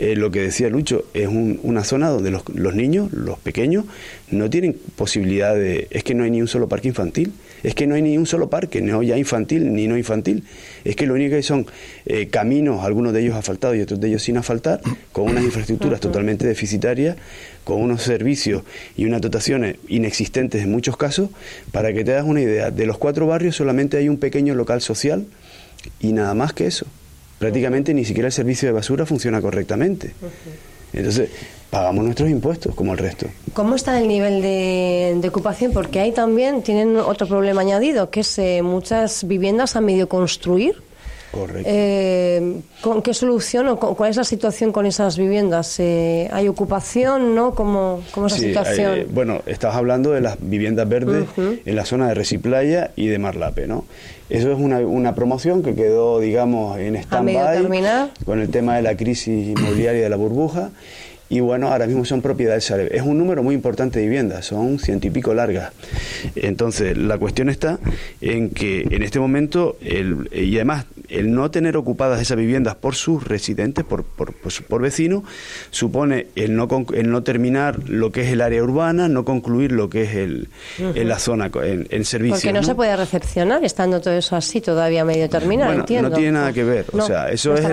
eh, 0.00 0.16
lo 0.16 0.30
que 0.30 0.40
decía 0.40 0.70
Lucho, 0.70 1.04
es 1.12 1.28
una 1.28 1.84
zona 1.84 2.08
donde 2.08 2.30
los, 2.30 2.48
los, 2.48 2.74
niños, 2.74 3.12
los 3.12 3.38
pequeños, 3.38 3.84
no 4.30 4.48
tienen 4.48 4.74
posibilidad 4.96 5.54
de... 5.54 5.88
Es 5.90 6.04
que 6.04 6.14
no 6.14 6.24
hay 6.24 6.30
ni 6.30 6.40
un 6.40 6.48
solo 6.48 6.70
parque 6.70 6.88
infantil, 6.88 7.34
es 7.62 7.74
que 7.74 7.86
no 7.86 7.96
hay 7.96 8.00
ni 8.00 8.16
un 8.16 8.24
solo 8.24 8.48
parque, 8.48 8.80
no 8.80 9.02
ya 9.02 9.18
infantil 9.18 9.74
ni 9.74 9.86
no 9.88 9.98
infantil, 9.98 10.44
es 10.84 10.96
que 10.96 11.04
lo 11.04 11.12
único 11.12 11.32
que 11.32 11.36
hay 11.36 11.42
son 11.42 11.66
eh, 12.06 12.28
caminos, 12.28 12.82
algunos 12.82 13.12
de 13.12 13.20
ellos 13.20 13.36
asfaltados 13.36 13.76
y 13.76 13.82
otros 13.82 14.00
de 14.00 14.08
ellos 14.08 14.22
sin 14.22 14.38
asfaltar, 14.38 14.80
con 15.12 15.28
unas 15.28 15.44
infraestructuras 15.44 16.00
totalmente 16.00 16.46
deficitarias, 16.46 17.16
con 17.64 17.82
unos 17.82 18.02
servicios 18.02 18.62
y 18.96 19.04
unas 19.04 19.20
dotaciones 19.20 19.76
inexistentes 19.86 20.62
en 20.62 20.70
muchos 20.70 20.96
casos, 20.96 21.28
para 21.72 21.92
que 21.92 22.04
te 22.04 22.12
das 22.12 22.24
una 22.24 22.40
idea, 22.40 22.70
de 22.70 22.86
los 22.86 22.96
cuatro 22.96 23.26
barrios 23.26 23.54
solamente 23.54 23.98
hay 23.98 24.08
un 24.08 24.16
pequeño 24.16 24.54
local 24.54 24.80
social 24.80 25.26
y 26.00 26.14
nada 26.14 26.32
más 26.32 26.54
que 26.54 26.66
eso 26.66 26.86
prácticamente 27.40 27.94
ni 27.94 28.04
siquiera 28.04 28.26
el 28.28 28.32
servicio 28.32 28.68
de 28.68 28.72
basura 28.72 29.06
funciona 29.06 29.40
correctamente. 29.40 30.12
Entonces, 30.92 31.30
pagamos 31.70 32.04
nuestros 32.04 32.28
impuestos 32.28 32.74
como 32.74 32.92
el 32.92 32.98
resto. 32.98 33.26
¿Cómo 33.54 33.76
está 33.76 33.98
el 33.98 34.08
nivel 34.08 34.42
de, 34.42 35.26
ocupación? 35.26 35.72
Porque 35.72 36.00
ahí 36.00 36.12
también 36.12 36.62
tienen 36.62 36.98
otro 36.98 37.26
problema 37.26 37.62
añadido, 37.62 38.10
que 38.10 38.20
es 38.20 38.38
eh, 38.38 38.60
muchas 38.62 39.26
viviendas 39.26 39.74
a 39.74 39.80
medio 39.80 40.06
construir. 40.06 40.82
Correcto. 41.30 41.68
Eh, 41.72 42.60
¿con 42.80 43.02
¿Qué 43.02 43.14
solución 43.14 43.68
o 43.68 43.78
cuál 43.78 44.10
es 44.10 44.16
la 44.16 44.24
situación 44.24 44.72
con 44.72 44.86
esas 44.86 45.16
viviendas? 45.16 45.78
Eh, 45.78 46.28
¿Hay 46.32 46.48
ocupación? 46.48 47.34
¿no? 47.34 47.54
¿Cómo, 47.54 48.02
cómo 48.12 48.26
es 48.26 48.32
la 48.32 48.38
situación? 48.38 49.06
bueno, 49.10 49.42
estás 49.46 49.74
hablando 49.74 50.10
de 50.10 50.20
las 50.20 50.36
viviendas 50.40 50.88
verdes 50.88 51.26
en 51.36 51.76
la 51.76 51.84
zona 51.84 52.08
de 52.08 52.14
Reciplaya 52.14 52.90
y 52.96 53.06
de 53.06 53.18
Marlape, 53.18 53.66
¿no? 53.66 53.84
Eso 54.28 54.52
es 54.52 54.58
una, 54.58 54.78
una 54.78 55.14
promoción 55.14 55.62
que 55.62 55.74
quedó, 55.74 56.20
digamos, 56.20 56.78
en 56.78 56.96
stand-by 56.96 58.10
con 58.24 58.40
el 58.40 58.48
tema 58.48 58.76
de 58.76 58.82
la 58.82 58.96
crisis 58.96 59.48
inmobiliaria 59.48 60.02
de 60.02 60.08
la 60.08 60.16
burbuja. 60.16 60.70
Y 61.28 61.38
bueno, 61.38 61.68
ahora 61.68 61.86
mismo 61.86 62.04
son 62.04 62.22
propiedad 62.22 62.54
del 62.54 62.62
Sareb. 62.62 62.92
Es 62.92 63.02
un 63.02 63.16
número 63.16 63.44
muy 63.44 63.54
importante 63.54 64.00
de 64.00 64.06
viviendas, 64.06 64.46
son 64.46 64.80
ciento 64.80 65.06
y 65.06 65.10
pico 65.10 65.32
largas. 65.32 65.72
Entonces, 66.34 66.98
la 66.98 67.18
cuestión 67.18 67.48
está 67.48 67.78
en 68.20 68.50
que 68.50 68.80
en 68.90 69.02
este 69.04 69.20
momento, 69.20 69.76
el, 69.80 70.28
y 70.32 70.56
además, 70.56 70.86
el 71.10 71.32
no 71.32 71.50
tener 71.50 71.76
ocupadas 71.76 72.20
esas 72.20 72.36
viviendas 72.36 72.76
por 72.76 72.94
sus 72.94 73.26
residentes, 73.26 73.84
por, 73.84 74.04
por, 74.04 74.32
pues, 74.32 74.60
por, 74.60 74.80
vecinos, 74.80 75.24
supone 75.70 76.28
el 76.36 76.56
no, 76.56 76.68
el 76.94 77.10
no 77.10 77.22
terminar 77.22 77.88
lo 77.88 78.12
que 78.12 78.22
es 78.22 78.32
el 78.32 78.40
área 78.40 78.62
urbana, 78.62 79.08
no 79.08 79.24
concluir 79.24 79.72
lo 79.72 79.90
que 79.90 80.02
es 80.02 80.14
el, 80.14 80.48
en 80.78 81.08
la 81.08 81.18
zona, 81.18 81.50
en, 81.62 81.86
en 81.90 82.04
servicios. 82.04 82.40
Porque 82.42 82.52
no, 82.52 82.62
se 82.62 82.74
puede 82.74 82.96
recepcionar 82.96 83.64
estando 83.64 84.00
todo 84.00 84.14
eso 84.14 84.36
así, 84.36 84.60
todavía 84.60 85.04
medio 85.04 85.28
terminado, 85.28 85.72
entiendo. 85.72 86.10
No 86.10 86.16
tiene 86.16 86.32
nada 86.32 86.52
que 86.52 86.64
ver. 86.64 86.86
o 86.92 87.02
sea, 87.02 87.30
eso 87.30 87.54
es. 87.54 87.66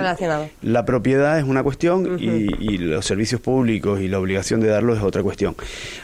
la 0.62 0.86
propiedad 0.86 1.38
es 1.39 1.46
una 1.46 1.63
cuestión 1.63 2.17
y, 2.20 2.48
y, 2.60 2.77
los 2.77 3.06
servicios 3.06 3.41
públicos 3.41 4.01
y 4.01 4.08
la 4.08 4.20
obligación 4.20 4.60
de 4.60 4.67
darlos 4.67 4.98
es 4.98 5.03
otra 5.03 5.24
cuestión. 5.24 5.56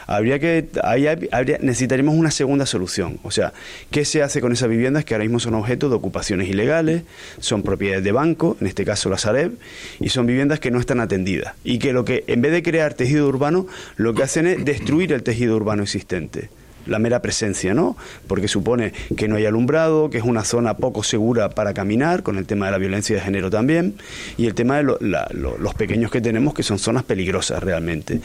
Habría 0.06 0.38
que. 0.38 0.68
Ahí 0.82 1.06
habría, 1.06 1.58
necesitaríamos 1.60 2.14
una 2.14 2.30
segunda 2.30 2.66
solución. 2.66 3.18
O 3.22 3.30
sea, 3.30 3.52
¿qué 3.90 4.04
se 4.04 4.22
hace 4.22 4.40
con 4.40 4.52
esas 4.52 4.68
viviendas 4.68 5.04
que 5.04 5.14
ahora 5.14 5.24
mismo 5.24 5.40
son 5.40 5.54
objeto 5.54 5.88
de 5.88 5.96
ocupaciones 5.96 6.48
ilegales? 6.48 7.02
Son 7.38 7.62
propiedades 7.62 8.04
de 8.04 8.12
banco, 8.12 8.56
en 8.60 8.66
este 8.66 8.84
caso 8.84 9.08
la 9.08 9.18
Sareb, 9.18 9.52
y 10.00 10.08
son 10.08 10.26
viviendas 10.26 10.60
que 10.60 10.70
no 10.70 10.80
están 10.80 11.00
atendidas. 11.00 11.54
Y 11.64 11.78
que 11.78 11.92
lo 11.92 12.04
que, 12.04 12.24
en 12.26 12.42
vez 12.42 12.52
de 12.52 12.62
crear 12.62 12.94
tejido 12.94 13.26
urbano, 13.28 13.66
lo 13.96 14.14
que 14.14 14.22
hacen 14.22 14.46
es 14.46 14.64
destruir 14.64 15.12
el 15.12 15.22
tejido 15.22 15.56
urbano 15.56 15.82
existente 15.82 16.48
la 16.86 16.98
mera 16.98 17.22
presencia, 17.22 17.74
¿no? 17.74 17.96
Porque 18.26 18.48
supone 18.48 18.92
que 19.16 19.28
no 19.28 19.36
hay 19.36 19.46
alumbrado, 19.46 20.10
que 20.10 20.18
es 20.18 20.24
una 20.24 20.44
zona 20.44 20.76
poco 20.76 21.02
segura 21.02 21.50
para 21.50 21.74
caminar, 21.74 22.22
con 22.22 22.38
el 22.38 22.46
tema 22.46 22.66
de 22.66 22.72
la 22.72 22.78
violencia 22.78 23.16
de 23.16 23.22
género 23.22 23.50
también, 23.50 23.94
y 24.36 24.46
el 24.46 24.54
tema 24.54 24.78
de 24.78 24.82
los 24.82 25.74
pequeños 25.74 26.10
que 26.10 26.20
tenemos, 26.20 26.54
que 26.54 26.62
son 26.62 26.78
zonas 26.78 27.04
peligrosas 27.04 27.62
realmente. 27.62 28.20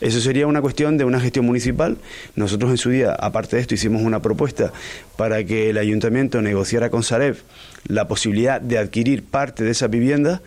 Eso 0.00 0.20
sería 0.20 0.46
una 0.46 0.60
cuestión 0.60 0.98
de 0.98 1.04
una 1.04 1.20
gestión 1.20 1.46
municipal. 1.46 1.98
Nosotros 2.36 2.70
en 2.70 2.78
su 2.78 2.90
día, 2.90 3.12
aparte 3.12 3.56
de 3.56 3.62
esto, 3.62 3.74
hicimos 3.74 4.02
una 4.02 4.20
propuesta 4.20 4.72
para 5.16 5.44
que 5.44 5.70
el 5.70 5.78
ayuntamiento 5.78 6.42
negociara 6.42 6.90
con 6.90 7.02
Sareb 7.02 7.36
la 7.86 8.08
posibilidad 8.08 8.60
de 8.60 8.78
adquirir 8.78 9.24
parte 9.24 9.64
de 9.64 9.70
esas 9.70 9.90
viviendas 9.90 10.40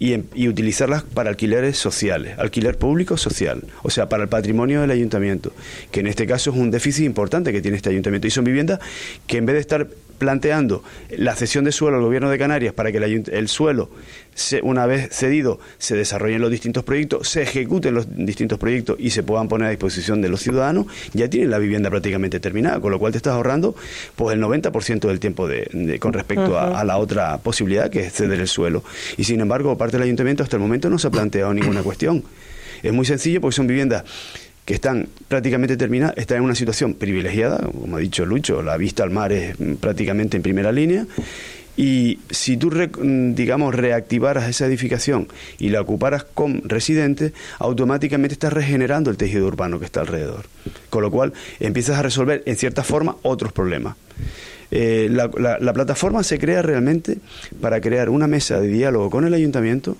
Em, 0.00 0.24
y, 0.34 0.48
utilizarlas 0.48 1.04
para 1.04 1.30
alquileres 1.30 1.78
sociales, 1.78 2.36
alquiler 2.38 2.76
público 2.76 3.16
social, 3.16 3.62
o 3.82 3.90
sea, 3.90 4.08
para 4.08 4.24
el 4.24 4.28
patrimonio 4.28 4.80
del 4.80 4.90
ayuntamiento, 4.90 5.52
que 5.92 6.00
en 6.00 6.08
este 6.08 6.26
caso 6.26 6.50
es 6.50 6.56
un 6.56 6.72
déficit 6.72 7.04
importante 7.04 7.52
que 7.52 7.62
tiene 7.62 7.76
este 7.76 7.90
ayuntamiento. 7.90 8.26
Y 8.26 8.30
son 8.30 8.44
viviendas 8.44 8.80
que 9.28 9.38
en 9.38 9.46
vez 9.46 9.54
de 9.54 9.60
estar 9.60 9.88
planteando 10.18 10.82
la 11.16 11.34
cesión 11.34 11.64
de 11.64 11.72
suelo 11.72 11.96
al 11.98 12.02
gobierno 12.02 12.30
de 12.30 12.38
Canarias 12.38 12.74
para 12.74 12.92
que 12.92 12.98
el, 12.98 13.48
suelo, 13.48 13.90
una 14.62 14.86
vez 14.86 15.10
cedido, 15.10 15.60
se 15.78 15.96
desarrollen 15.96 16.40
los 16.40 16.50
distintos 16.50 16.84
proyectos, 16.84 17.28
se 17.28 17.42
ejecuten 17.42 17.94
los 17.94 18.06
distintos 18.16 18.58
proyectos 18.58 18.96
y 18.98 19.10
se 19.10 19.22
puedan 19.22 19.48
poner 19.48 19.68
a 19.68 19.70
disposición 19.70 20.22
de 20.22 20.28
los 20.28 20.40
ciudadanos, 20.40 20.86
ya 21.12 21.28
tienen 21.28 21.50
la 21.50 21.58
vivienda 21.58 21.90
prácticamente 21.90 22.40
terminada, 22.40 22.80
con 22.80 22.90
lo 22.90 22.98
cual 22.98 23.12
te 23.12 23.18
estás 23.18 23.34
ahorrando 23.34 23.74
pues 24.16 24.34
el 24.34 24.42
90% 24.42 25.06
del 25.06 25.20
tiempo 25.20 25.48
de, 25.48 25.98
con 26.00 26.12
respecto 26.12 26.58
a, 26.58 26.80
a, 26.80 26.84
la 26.84 26.98
otra 26.98 27.38
posibilidad 27.38 27.90
que 27.90 28.00
es 28.00 28.12
ceder 28.12 28.40
el 28.40 28.48
suelo. 28.48 28.82
Y 29.16 29.24
sin 29.24 29.40
embargo, 29.40 29.76
parte 29.76 29.96
del 29.96 30.04
ayuntamiento 30.04 30.42
hasta 30.42 30.56
el 30.56 30.62
momento 30.62 30.90
no 30.90 30.98
se 30.98 31.08
ha 31.08 31.10
planteado 31.10 31.52
ninguna 31.52 31.82
cuestión. 31.82 32.24
Es 32.84 32.92
muy 32.92 33.06
sencillo 33.06 33.40
porque 33.40 33.56
son 33.56 33.66
viviendas 33.66 34.04
que 34.64 34.74
están 34.74 35.08
prácticamente 35.28 35.76
terminadas, 35.76 36.16
están 36.16 36.38
en 36.38 36.44
una 36.44 36.54
situación 36.54 36.94
privilegiada, 36.94 37.58
como 37.58 37.96
ha 37.96 38.00
dicho 38.00 38.24
Lucho, 38.24 38.62
la 38.62 38.76
vista 38.76 39.02
al 39.02 39.10
mar 39.10 39.32
es 39.32 39.56
prácticamente 39.80 40.36
en 40.36 40.42
primera 40.42 40.72
línea, 40.72 41.06
y 41.76 42.20
si 42.30 42.56
tú, 42.56 42.70
digamos, 43.34 43.74
reactivaras 43.74 44.48
esa 44.48 44.66
edificación 44.66 45.26
y 45.58 45.70
la 45.70 45.80
ocuparas 45.80 46.24
con 46.24 46.68
residentes, 46.68 47.32
automáticamente 47.58 48.34
estás 48.34 48.52
regenerando 48.52 49.10
el 49.10 49.16
tejido 49.16 49.46
urbano 49.46 49.80
que 49.80 49.84
está 49.84 50.00
alrededor. 50.00 50.44
Con 50.88 51.02
lo 51.02 51.10
cual 51.10 51.32
empiezas 51.58 51.98
a 51.98 52.02
resolver, 52.02 52.44
en 52.46 52.56
cierta 52.56 52.84
forma, 52.84 53.16
otros 53.22 53.52
problemas. 53.52 53.96
Eh, 54.70 55.08
la 55.10 55.72
plataforma 55.72 56.22
se 56.22 56.38
crea 56.38 56.62
realmente 56.62 57.18
para 57.60 57.80
crear 57.80 58.08
una 58.08 58.28
mesa 58.28 58.60
de 58.60 58.68
diálogo 58.68 59.10
con 59.10 59.26
el 59.26 59.34
ayuntamiento 59.34 59.96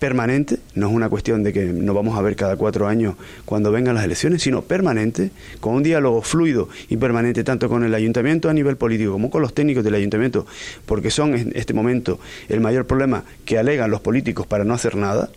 permanente, 0.00 0.58
no 0.74 0.88
es 0.88 0.92
una 0.94 1.08
cuestión 1.08 1.44
de 1.44 1.52
que 1.52 1.66
nos 1.66 1.94
vamos 1.94 2.18
a 2.18 2.22
ver 2.22 2.34
cada 2.34 2.56
cuatro 2.56 2.88
años 2.88 3.14
cuando 3.44 3.70
vengan 3.70 3.94
las 3.94 4.04
elecciones, 4.04 4.42
sino 4.42 4.62
permanente, 4.62 5.30
con 5.60 5.74
un 5.74 5.82
diálogo 5.82 6.22
fluido 6.22 6.68
y 6.88 6.96
permanente 6.96 7.44
tanto 7.44 7.68
con 7.68 7.84
el 7.84 7.94
ayuntamiento 7.94 8.48
a 8.48 8.54
nivel 8.54 8.76
político 8.76 9.12
como 9.12 9.30
con 9.30 9.42
los 9.42 9.54
técnicos 9.54 9.84
del 9.84 9.94
ayuntamiento, 9.94 10.46
porque 10.86 11.10
son 11.10 11.34
en 11.34 11.52
este 11.54 11.74
momento 11.74 12.18
el 12.48 12.60
mayor 12.60 12.86
problema 12.86 13.24
que 13.44 13.58
alegan 13.58 13.90
los 13.90 14.00
políticos 14.00 14.46
para 14.46 14.64
no 14.64 14.72
hacer 14.72 14.96
nada 14.96 15.28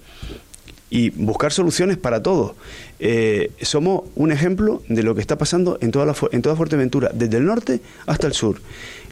y 0.90 1.10
buscar 1.10 1.52
soluciones 1.52 1.98
para 1.98 2.24
todos. 2.24 2.54
Eh, 3.00 3.52
somos 3.62 4.04
un 4.16 4.32
ejemplo 4.32 4.82
de 4.88 5.04
lo 5.04 5.14
que 5.14 5.22
está 5.22 5.38
pasando 5.38 5.78
en 5.82 5.92
toda, 5.92 6.06
la, 6.06 6.16
en 6.32 6.42
toda 6.42 6.56
Fuerteventura, 6.56 7.12
desde 7.14 7.38
el 7.38 7.46
norte 7.46 7.82
hasta 8.06 8.28
el 8.28 8.34
sur. 8.34 8.62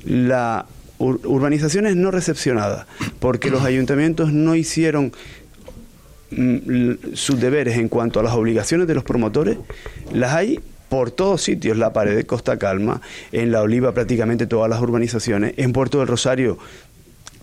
La 0.05 0.65
urbanizaciones 1.01 1.95
no 1.95 2.11
recepcionadas, 2.11 2.85
porque 3.19 3.49
los 3.49 3.63
ayuntamientos 3.63 4.31
no 4.31 4.55
hicieron 4.55 5.11
sus 7.13 7.39
deberes 7.39 7.77
en 7.77 7.89
cuanto 7.89 8.19
a 8.19 8.23
las 8.23 8.33
obligaciones 8.33 8.87
de 8.87 8.95
los 8.95 9.03
promotores, 9.03 9.57
las 10.13 10.33
hay 10.33 10.59
por 10.89 11.09
todos 11.09 11.41
sitios, 11.41 11.77
la 11.77 11.93
pared 11.93 12.15
de 12.15 12.25
Costa 12.25 12.57
Calma, 12.57 13.01
en 13.31 13.51
La 13.51 13.61
Oliva 13.61 13.93
prácticamente 13.93 14.45
todas 14.45 14.69
las 14.69 14.81
urbanizaciones, 14.81 15.53
en 15.55 15.71
Puerto 15.71 15.99
del 15.99 16.07
Rosario 16.07 16.57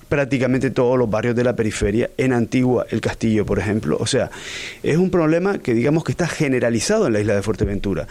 prácticamente 0.08 0.70
todos 0.70 0.98
los 0.98 1.10
barrios 1.10 1.36
de 1.36 1.44
la 1.44 1.54
periferia, 1.54 2.10
en 2.16 2.32
Antigua, 2.32 2.86
el 2.90 3.00
Castillo, 3.00 3.44
por 3.44 3.58
ejemplo. 3.58 3.96
O 4.00 4.06
sea, 4.06 4.30
es 4.82 4.96
un 4.96 5.10
problema 5.10 5.58
que 5.58 5.74
digamos 5.74 6.04
que 6.04 6.12
está 6.12 6.26
generalizado 6.26 7.06
en 7.06 7.12
la 7.12 7.20
isla 7.20 7.34
de 7.34 7.42
Fuerteventura. 7.42 8.06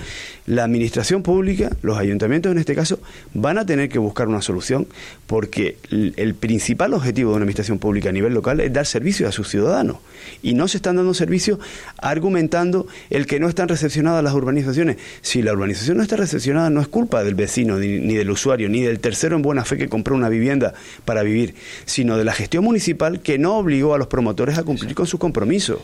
La 0.46 0.64
administración 0.64 1.24
pública, 1.24 1.72
los 1.82 1.98
ayuntamientos 1.98 2.52
en 2.52 2.60
este 2.60 2.76
caso, 2.76 3.00
van 3.34 3.58
a 3.58 3.66
tener 3.66 3.90
que 3.90 4.00
buscar 4.00 4.28
una 4.28 4.42
solución 4.42 4.88
porque 5.26 5.78
el 5.92 6.36
principal 6.36 6.94
objetivo 6.94 7.32
de 7.32 7.38
una 7.38 7.44
administración 7.44 7.80
pública 7.80 8.10
a 8.10 8.12
nivel 8.12 8.34
local 8.34 8.60
es 8.60 8.72
dar 8.72 8.86
servicio 8.86 9.28
a 9.28 9.32
sus 9.32 9.50
ciudadanos. 9.50 9.98
Y 10.42 10.54
no 10.54 10.68
se 10.68 10.78
están 10.78 10.98
dando 10.98 11.14
servicio 11.14 11.60
argumentando 11.98 12.88
el 13.10 13.26
que 13.26 13.40
no 13.40 13.48
están 13.48 13.68
recepcionadas 13.68 14.24
las 14.24 14.34
urbanizaciones. 14.34 14.98
Si 15.22 15.42
la 15.42 15.54
urbanización 15.54 15.98
no 15.98 16.04
está 16.04 16.16
recepcionada, 16.16 16.70
no 16.70 16.82
es 16.82 16.88
culpa 16.88 17.24
del 17.24 17.36
vecino, 17.36 17.78
ni, 17.78 18.00
ni 18.00 18.16
del 18.16 18.30
usuario, 18.30 18.70
ni 18.70 18.82
del 18.82 19.00
tercero 19.00 19.36
en 19.36 19.42
buena 19.42 19.66
fe 19.66 19.78
que 19.78 19.90
compró 19.90 20.16
una 20.16 20.30
vivienda 20.30 20.74
para 21.06 21.24
vivir 21.24 21.56
sino 21.88 22.18
de 22.18 22.24
la 22.24 22.34
gestión 22.34 22.64
municipal 22.64 23.22
que 23.22 23.40
no 23.40 23.58
obligó 23.58 23.96
a 23.96 23.98
los 23.98 24.08
promotores 24.08 24.60
a 24.60 24.64
cumplir 24.64 24.94
con 24.94 25.08
su 25.08 25.18
compromiso. 25.18 25.82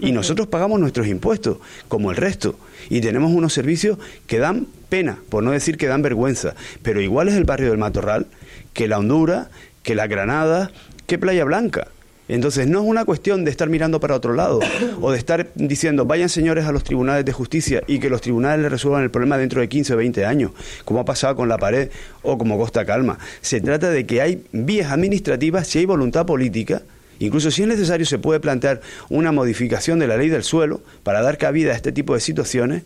Y 0.00 0.12
nosotros 0.12 0.46
pagamos 0.46 0.78
nuestros 0.78 1.06
impuestos, 1.06 1.58
como 1.88 2.10
el 2.10 2.16
resto, 2.16 2.58
y 2.88 3.00
tenemos 3.00 3.32
unos 3.32 3.52
servicios 3.52 3.98
que 4.26 4.38
dan 4.38 4.66
pena, 4.88 5.18
por 5.28 5.42
no 5.42 5.50
decir 5.50 5.76
que 5.76 5.86
dan 5.86 6.02
vergüenza, 6.02 6.54
pero 6.82 7.00
igual 7.00 7.28
es 7.28 7.34
el 7.34 7.44
barrio 7.44 7.70
del 7.70 7.78
Matorral, 7.78 8.26
que 8.72 8.88
la 8.88 8.98
Honduras, 8.98 9.48
que 9.82 9.94
la 9.94 10.06
Granada, 10.06 10.70
que 11.06 11.18
Playa 11.18 11.44
Blanca. 11.44 11.88
Entonces 12.28 12.66
no 12.66 12.80
es 12.82 12.86
una 12.86 13.04
cuestión 13.04 13.44
de 13.44 13.50
estar 13.50 13.68
mirando 13.68 14.00
para 14.00 14.14
otro 14.14 14.34
lado 14.34 14.60
o 15.00 15.12
de 15.12 15.18
estar 15.18 15.48
diciendo 15.54 16.04
vayan 16.04 16.28
señores 16.28 16.66
a 16.66 16.72
los 16.72 16.84
tribunales 16.84 17.24
de 17.24 17.32
justicia 17.32 17.82
y 17.86 17.98
que 17.98 18.10
los 18.10 18.20
tribunales 18.20 18.60
le 18.60 18.68
resuelvan 18.68 19.02
el 19.02 19.10
problema 19.10 19.38
dentro 19.38 19.60
de 19.60 19.68
15 19.68 19.94
o 19.94 19.96
20 19.96 20.24
años, 20.24 20.52
como 20.84 21.00
ha 21.00 21.04
pasado 21.04 21.36
con 21.36 21.48
la 21.48 21.58
pared 21.58 21.90
o 22.22 22.36
como 22.38 22.58
Costa 22.58 22.84
Calma. 22.84 23.18
Se 23.40 23.60
trata 23.60 23.90
de 23.90 24.06
que 24.06 24.20
hay 24.20 24.44
vías 24.52 24.90
administrativas, 24.90 25.66
si 25.66 25.78
hay 25.78 25.86
voluntad 25.86 26.26
política, 26.26 26.82
Incluso 27.18 27.50
si 27.50 27.62
es 27.62 27.68
necesario 27.68 28.04
se 28.04 28.18
puede 28.18 28.40
plantear 28.40 28.82
una 29.08 29.32
modificación 29.32 29.98
de 29.98 30.06
la 30.06 30.16
ley 30.16 30.28
del 30.28 30.42
suelo 30.42 30.82
para 31.02 31.22
dar 31.22 31.38
cabida 31.38 31.72
a 31.72 31.74
este 31.74 31.92
tipo 31.92 32.14
de 32.14 32.20
situaciones 32.20 32.82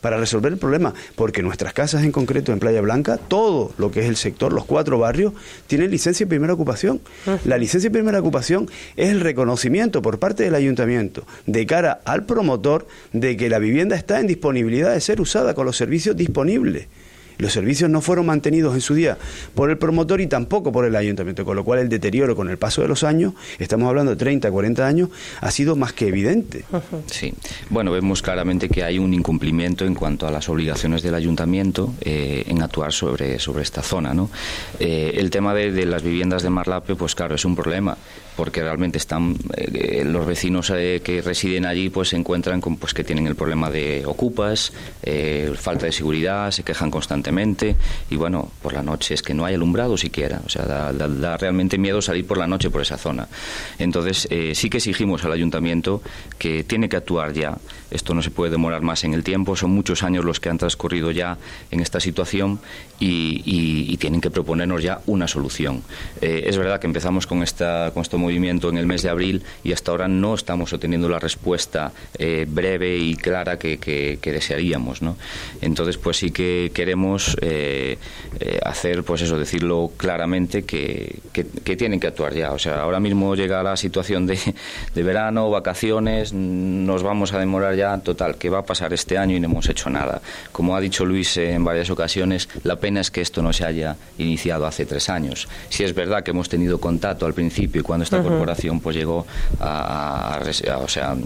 para 0.00 0.16
resolver 0.16 0.52
el 0.52 0.58
problema, 0.58 0.94
porque 1.14 1.42
nuestras 1.42 1.72
casas 1.72 2.04
en 2.04 2.12
concreto 2.12 2.52
en 2.52 2.58
Playa 2.58 2.80
Blanca, 2.80 3.16
todo 3.16 3.72
lo 3.78 3.90
que 3.90 4.00
es 4.00 4.06
el 4.06 4.16
sector, 4.16 4.52
los 4.52 4.64
cuatro 4.64 4.98
barrios, 4.98 5.32
tienen 5.66 5.90
licencia 5.90 6.24
de 6.24 6.28
primera 6.28 6.54
ocupación. 6.54 7.00
La 7.44 7.58
licencia 7.58 7.90
de 7.90 7.94
primera 7.94 8.20
ocupación 8.20 8.68
es 8.96 9.10
el 9.10 9.20
reconocimiento 9.20 10.02
por 10.02 10.18
parte 10.18 10.42
del 10.42 10.54
ayuntamiento 10.54 11.24
de 11.46 11.66
cara 11.66 12.00
al 12.04 12.24
promotor 12.24 12.86
de 13.12 13.36
que 13.36 13.48
la 13.48 13.58
vivienda 13.58 13.96
está 13.96 14.20
en 14.20 14.26
disponibilidad 14.26 14.92
de 14.92 15.00
ser 15.00 15.20
usada 15.20 15.54
con 15.54 15.66
los 15.66 15.76
servicios 15.76 16.16
disponibles. 16.16 16.88
Los 17.40 17.52
servicios 17.52 17.90
no 17.90 18.00
fueron 18.00 18.26
mantenidos 18.26 18.74
en 18.74 18.80
su 18.80 18.94
día 18.94 19.18
por 19.54 19.70
el 19.70 19.78
promotor 19.78 20.20
y 20.20 20.26
tampoco 20.26 20.72
por 20.72 20.84
el 20.84 20.94
ayuntamiento, 20.94 21.44
con 21.44 21.56
lo 21.56 21.64
cual 21.64 21.80
el 21.80 21.88
deterioro 21.88 22.36
con 22.36 22.48
el 22.50 22.58
paso 22.58 22.82
de 22.82 22.88
los 22.88 23.02
años, 23.02 23.34
estamos 23.58 23.88
hablando 23.88 24.10
de 24.10 24.16
30, 24.16 24.50
40 24.50 24.86
años, 24.86 25.08
ha 25.40 25.50
sido 25.50 25.76
más 25.76 25.92
que 25.92 26.08
evidente. 26.08 26.64
Sí, 27.06 27.32
bueno, 27.70 27.92
vemos 27.92 28.22
claramente 28.22 28.68
que 28.68 28.84
hay 28.84 28.98
un 28.98 29.14
incumplimiento 29.14 29.84
en 29.84 29.94
cuanto 29.94 30.26
a 30.26 30.30
las 30.30 30.48
obligaciones 30.48 31.02
del 31.02 31.14
ayuntamiento 31.14 31.92
eh, 32.00 32.44
en 32.46 32.62
actuar 32.62 32.92
sobre, 32.92 33.38
sobre 33.38 33.62
esta 33.62 33.82
zona. 33.82 34.14
¿no? 34.14 34.30
Eh, 34.78 35.12
el 35.16 35.30
tema 35.30 35.54
de, 35.54 35.72
de, 35.72 35.86
las 35.86 36.02
viviendas 36.02 36.42
de 36.42 36.50
Marlape, 36.50 36.94
pues 36.94 37.14
claro, 37.14 37.34
es 37.34 37.44
un 37.44 37.56
problema 37.56 37.96
porque 38.40 38.62
realmente 38.62 38.96
están 38.96 39.36
eh, 39.54 40.02
los 40.06 40.24
vecinos 40.24 40.72
eh, 40.74 41.02
que 41.04 41.20
residen 41.20 41.66
allí 41.66 41.90
pues 41.90 42.08
se 42.08 42.16
encuentran 42.16 42.62
con 42.62 42.78
pues 42.78 42.94
que 42.94 43.04
tienen 43.04 43.26
el 43.26 43.34
problema 43.34 43.70
de 43.70 44.06
ocupas 44.06 44.72
eh, 45.02 45.52
falta 45.54 45.84
de 45.84 45.92
seguridad 45.92 46.50
se 46.50 46.62
quejan 46.62 46.90
constantemente 46.90 47.76
y 48.08 48.16
bueno 48.16 48.50
por 48.62 48.72
la 48.72 48.82
noche 48.82 49.12
es 49.12 49.20
que 49.20 49.34
no 49.34 49.44
hay 49.44 49.56
alumbrado 49.56 49.98
siquiera. 49.98 50.40
O 50.46 50.48
sea 50.48 50.64
da, 50.64 50.90
da, 50.90 51.06
da 51.06 51.36
realmente 51.36 51.76
miedo 51.76 52.00
salir 52.00 52.26
por 52.26 52.38
la 52.38 52.46
noche 52.46 52.70
por 52.70 52.80
esa 52.80 52.96
zona. 52.96 53.28
Entonces 53.78 54.26
sí 54.54 54.70
que 54.70 54.78
exigimos 54.78 55.22
al 55.26 55.32
ayuntamiento 55.32 56.00
que 56.38 56.64
tiene 56.64 56.88
que 56.88 56.96
actuar 56.96 57.34
ya 57.34 57.58
esto 57.90 58.14
no 58.14 58.22
se 58.22 58.30
puede 58.30 58.50
demorar 58.50 58.82
más 58.82 59.04
en 59.04 59.14
el 59.14 59.24
tiempo 59.24 59.56
son 59.56 59.70
muchos 59.70 60.02
años 60.02 60.24
los 60.24 60.40
que 60.40 60.48
han 60.48 60.58
transcurrido 60.58 61.10
ya 61.10 61.38
en 61.70 61.80
esta 61.80 62.00
situación 62.00 62.60
y, 62.98 63.96
tienen 64.00 64.22
que 64.22 64.30
proponernos 64.30 64.82
ya 64.82 65.02
una 65.06 65.28
solución 65.28 65.82
eh, 66.22 66.44
es 66.46 66.56
verdad 66.56 66.80
que 66.80 66.86
empezamos 66.86 67.26
con 67.26 67.42
esta 67.42 67.90
con 67.92 68.00
este 68.00 68.16
movimiento 68.16 68.70
en 68.70 68.78
el 68.78 68.86
mes 68.86 69.02
de 69.02 69.10
abril 69.10 69.42
y 69.62 69.72
hasta 69.72 69.90
ahora 69.90 70.08
no 70.08 70.34
estamos 70.34 70.72
obteniendo 70.72 71.08
la 71.08 71.18
respuesta 71.18 71.92
eh, 72.18 72.46
breve 72.48 72.96
y 72.96 73.14
clara 73.14 73.58
que, 73.58 74.18
desearíamos. 74.22 75.02
¿no? 75.02 75.16
Entonces, 75.60 75.96
pues 75.98 76.18
sí 76.18 76.30
que 76.30 76.70
queremos 76.74 77.36
eh, 77.40 77.98
hacer, 78.64 79.04
pues 79.04 79.22
eso, 79.22 79.38
decirlo 79.38 79.90
claramente 79.96 80.64
que, 80.64 81.18
que, 81.32 81.76
tienen 81.76 82.00
que 82.00 82.06
actuar 82.06 82.34
ya. 82.34 82.52
O 82.52 82.58
sea, 82.58 82.82
ahora 82.82 83.00
mismo 83.00 83.34
llega 83.34 83.62
la 83.62 83.76
situación 83.76 84.26
de, 84.26 84.38
de 84.94 85.02
verano, 85.02 85.50
vacaciones, 85.50 86.32
nos 86.32 87.02
vamos 87.02 87.32
a 87.32 87.38
demorar 87.38 87.74
ya, 87.74 87.79
total, 88.02 88.36
¿qué 88.36 88.48
va 88.50 88.58
a 88.60 88.64
pasar 88.64 88.92
este 88.92 89.18
año 89.18 89.36
y 89.36 89.40
no 89.40 89.46
hemos 89.46 89.68
hecho 89.68 89.90
nada? 89.90 90.20
Como 90.52 90.76
ha 90.76 90.80
dicho 90.80 91.04
Luis 91.04 91.36
en 91.36 91.64
varias 91.64 91.90
ocasiones, 91.90 92.48
la 92.64 92.76
pena 92.76 93.00
es 93.00 93.10
que 93.10 93.20
esto 93.20 93.42
no 93.42 93.52
se 93.52 93.64
haya 93.64 93.96
iniciado 94.18 94.66
hace 94.66 94.86
tres 94.86 95.08
años. 95.08 95.48
Si 95.68 95.84
es 95.84 95.94
verdad 95.94 96.22
que 96.22 96.30
hemos 96.30 96.48
tenido 96.48 96.78
contacto 96.78 97.26
al 97.26 97.34
principio 97.34 97.80
y 97.80 97.84
cuando 97.84 98.04
esta 98.04 98.18
uh 98.18 98.20
-huh. 98.20 98.28
corporación 98.28 98.80
pues 98.80 98.96
llegó 98.96 99.26
a, 99.58 100.36
a, 100.36 100.74
a 100.74 100.78
o 100.78 100.88
sea, 100.88 101.16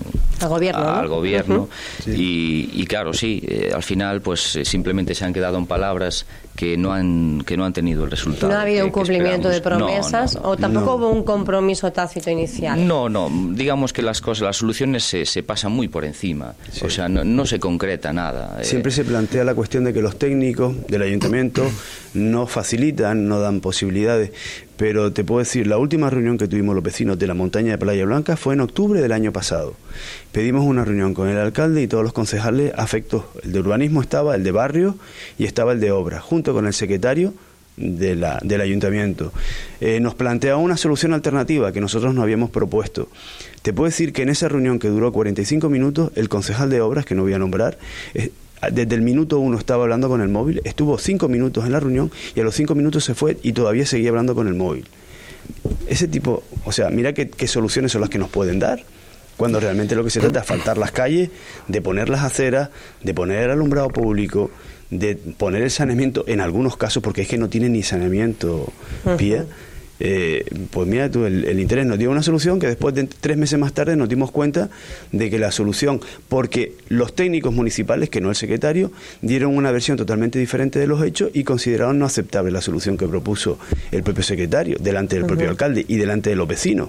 al 0.41 0.49
gobierno, 0.49 0.89
al 0.89 1.09
gobierno 1.09 1.57
uh 1.57 1.69
-huh. 2.07 2.15
y, 2.17 2.71
y, 2.73 2.87
claro 2.87 3.13
sí 3.13 3.43
eh, 3.47 3.73
al 3.75 3.83
final 3.83 4.21
pues 4.21 4.57
eh, 4.57 4.65
simplemente 4.65 5.15
se 5.15 5.25
han 5.25 5.33
quedado 5.33 5.59
en 5.59 5.67
palabras 5.67 6.27
que 6.57 6.77
no 6.77 6.93
han 6.93 7.43
que 7.45 7.57
no 7.57 7.65
han 7.65 7.73
tenido 7.73 8.05
el 8.05 8.11
resultado 8.11 8.53
no 8.53 8.59
ha 8.59 8.63
habido 8.63 8.81
que, 8.81 8.85
un 8.85 8.91
cumplimiento 8.91 9.49
de 9.49 9.61
promesas 9.61 10.37
no, 10.37 10.43
no, 10.43 10.49
o 10.51 10.57
tampoco 10.57 10.95
hubo 10.97 11.11
un 11.11 11.25
compromiso 11.25 11.93
tácito 11.93 12.31
inicial 12.31 12.87
no 12.87 13.09
no. 13.09 13.31
Digamos 13.53 13.93
que 13.93 14.03
las 14.03 14.21
cosas 14.21 14.43
las 14.43 14.57
soluciones 14.57 15.05
se, 15.05 15.27
se 15.27 15.43
pasan 15.43 15.73
muy 15.73 15.89
por 15.89 16.05
encima. 16.05 16.55
Sí. 16.71 16.85
o 16.85 16.91
sea 16.91 17.09
no, 17.09 17.47
se 17.47 17.59
concreta 17.59 18.13
nada 18.13 18.59
eh. 18.61 18.65
siempre 18.65 18.93
se 18.93 19.05
plantea 19.05 19.45
la 19.45 19.55
cuestión 19.55 19.85
de 19.85 19.93
que 19.93 20.01
los 20.01 20.17
técnicos 20.17 20.87
del 20.87 21.03
ayuntamiento 21.03 21.65
no 22.15 22.47
facilitan 22.47 23.29
no 23.29 23.41
dan 23.41 23.61
posibilidades 23.61 24.31
pero 24.77 25.13
te 25.13 25.25
puedo 25.25 25.39
decir, 25.39 25.67
la 25.67 25.79
última 25.79 26.11
reunión 26.11 26.39
que 26.39 26.49
tuvimos 26.49 26.75
los 26.75 26.85
vecinos 26.85 27.19
de 27.19 27.27
la 27.27 27.35
montaña 27.35 27.73
de 27.73 27.79
Playa 27.79 28.05
Blanca 28.05 28.37
fue 28.37 28.55
en 28.55 28.61
octubre 28.61 29.01
del 29.01 29.13
año 29.13 29.33
pasado. 29.33 29.75
Pedimos 30.33 30.65
una 30.65 30.85
reunión 30.85 31.15
con 31.15 31.29
el 31.29 31.39
alcalde 31.39 31.83
y 31.83 31.87
todos 31.87 32.03
los 32.03 32.13
concejales 32.13 32.73
afectos. 32.77 33.25
El 33.43 33.53
de 33.53 33.61
urbanismo 33.61 34.03
estaba, 34.03 34.35
el 34.35 34.43
de 34.43 34.51
barrio 34.51 34.97
y 35.39 35.45
estaba 35.45 35.73
el 35.73 35.81
de 35.81 35.93
obra, 35.93 36.21
junto 36.21 36.53
con 36.53 36.67
el 36.67 36.73
secretario 36.73 37.35
de 37.77 38.17
la, 38.17 38.41
del 38.43 38.61
ayuntamiento. 38.61 39.33
Eh, 39.81 40.01
nos 40.01 40.15
plantea 40.15 40.57
una 40.57 40.77
solución 40.77 41.13
alternativa 41.13 41.73
que 41.73 41.81
nosotros 41.81 42.15
nos 42.15 42.23
habíamos 42.23 42.51
propuesto. 42.51 43.09
Te 43.63 43.73
puedo 43.73 43.87
decir 43.87 44.13
que 44.13 44.23
en 44.23 44.29
esa 44.29 44.49
reunión 44.49 44.79
que 44.79 44.89
duró 44.89 45.13
45 45.13 45.69
minutos, 45.69 46.13
el 46.17 46.29
concejal 46.29 46.71
de 46.71 46.81
obras, 46.81 47.05
que 47.05 47.15
no 47.15 47.23
voy 47.23 47.33
a 47.33 47.39
nombrar, 47.39 47.79
eh, 48.15 48.31
desde 48.71 48.95
el 48.95 49.03
minuto 49.03 49.39
uno 49.39 49.59
estaba 49.59 49.85
hablando 49.85 50.09
con 50.09 50.21
el 50.21 50.29
móvil, 50.29 50.61
estuvo 50.65 50.99
cinco 50.99 51.29
minutos 51.29 51.65
en 51.65 51.73
la 51.73 51.81
reunión 51.81 52.11
y 52.35 52.41
a 52.41 52.45
los 52.45 52.55
cinco 52.55 52.75
minutos 52.75 53.05
se 53.05 53.15
fue 53.15 53.39
y 53.43 53.53
todavía 53.53 53.87
seguía 53.87 54.11
hablando 54.11 54.35
con 54.35 54.49
el 54.49 54.55
móvil. 54.55 54.87
Ese 55.87 56.09
tipo, 56.09 56.43
o 56.65 56.73
sea, 56.73 56.91
mira 56.91 57.13
qué, 57.13 57.47
soluciones 57.47 57.93
son 57.93 58.01
las 58.01 58.11
que 58.11 58.19
nos 58.19 58.31
pueden 58.31 58.59
dar 58.59 58.83
cuando 59.37 59.59
realmente 59.59 59.97
lo 59.97 60.05
que 60.05 60.11
se 60.11 60.21
trata 60.21 60.41
es 60.41 60.47
faltar 60.47 60.79
las 60.79 60.93
calles, 60.93 61.31
de 61.67 61.83
poner 61.83 62.09
las 62.09 62.23
aceras, 62.23 62.71
de 63.03 63.15
poner 63.15 63.45
el 63.45 63.51
alumbrado 63.51 63.89
público, 63.89 64.51
de 64.91 65.17
poner 65.17 65.63
el 65.63 65.73
saneamiento, 65.73 66.25
en 66.29 66.41
algunos 66.41 66.77
casos, 66.77 67.03
porque 67.03 67.23
es 67.23 67.29
que 67.29 67.37
no 67.37 67.49
tiene 67.49 67.69
ni 67.69 67.83
saneamiento, 67.83 68.73
pie. 69.19 69.45
Eh, 70.01 70.45
pues 70.71 70.89
mira 70.89 71.09
tú, 71.09 71.25
el, 71.25 71.45
el, 71.45 71.61
interés 71.61 71.87
nos 71.87 71.99
dio 71.99 72.11
una 72.11 72.23
solución 72.23 72.59
que 72.59 72.67
después 72.67 72.95
de 72.95 73.05
tres 73.05 73.37
meses 73.37 73.59
más 73.59 73.73
tarde 73.73 73.95
nos 73.95 74.09
dimos 74.09 74.33
cuenta 74.33 74.69
de 75.13 75.31
que 75.31 75.39
la 75.39 75.53
solución, 75.53 76.01
porque 76.29 76.73
los 76.89 77.15
técnicos 77.15 77.55
municipales, 77.55 78.11
que 78.11 78.21
no 78.21 78.31
el 78.31 78.37
secretario, 78.37 78.91
dieron 79.23 79.57
una 79.57 79.71
versión 79.71 79.97
totalmente 79.97 80.39
diferente 80.39 80.79
de 80.79 80.89
los 80.89 81.03
hechos 81.03 81.31
y 81.33 81.45
consideraron 81.45 81.99
no 81.99 82.07
aceptable 82.07 82.51
la 82.51 82.61
solución 82.61 82.97
que 82.97 83.07
propuso 83.07 83.59
el 83.93 84.03
propio 84.03 84.25
secretario 84.25 84.79
delante 84.81 85.15
del 85.17 85.23
uh 85.23 85.27
-huh. 85.27 85.29
propio 85.29 85.51
alcalde 85.51 85.85
y 85.87 85.97
delante 85.97 86.31
de 86.31 86.37
los 86.37 86.49
vecinos. 86.49 86.89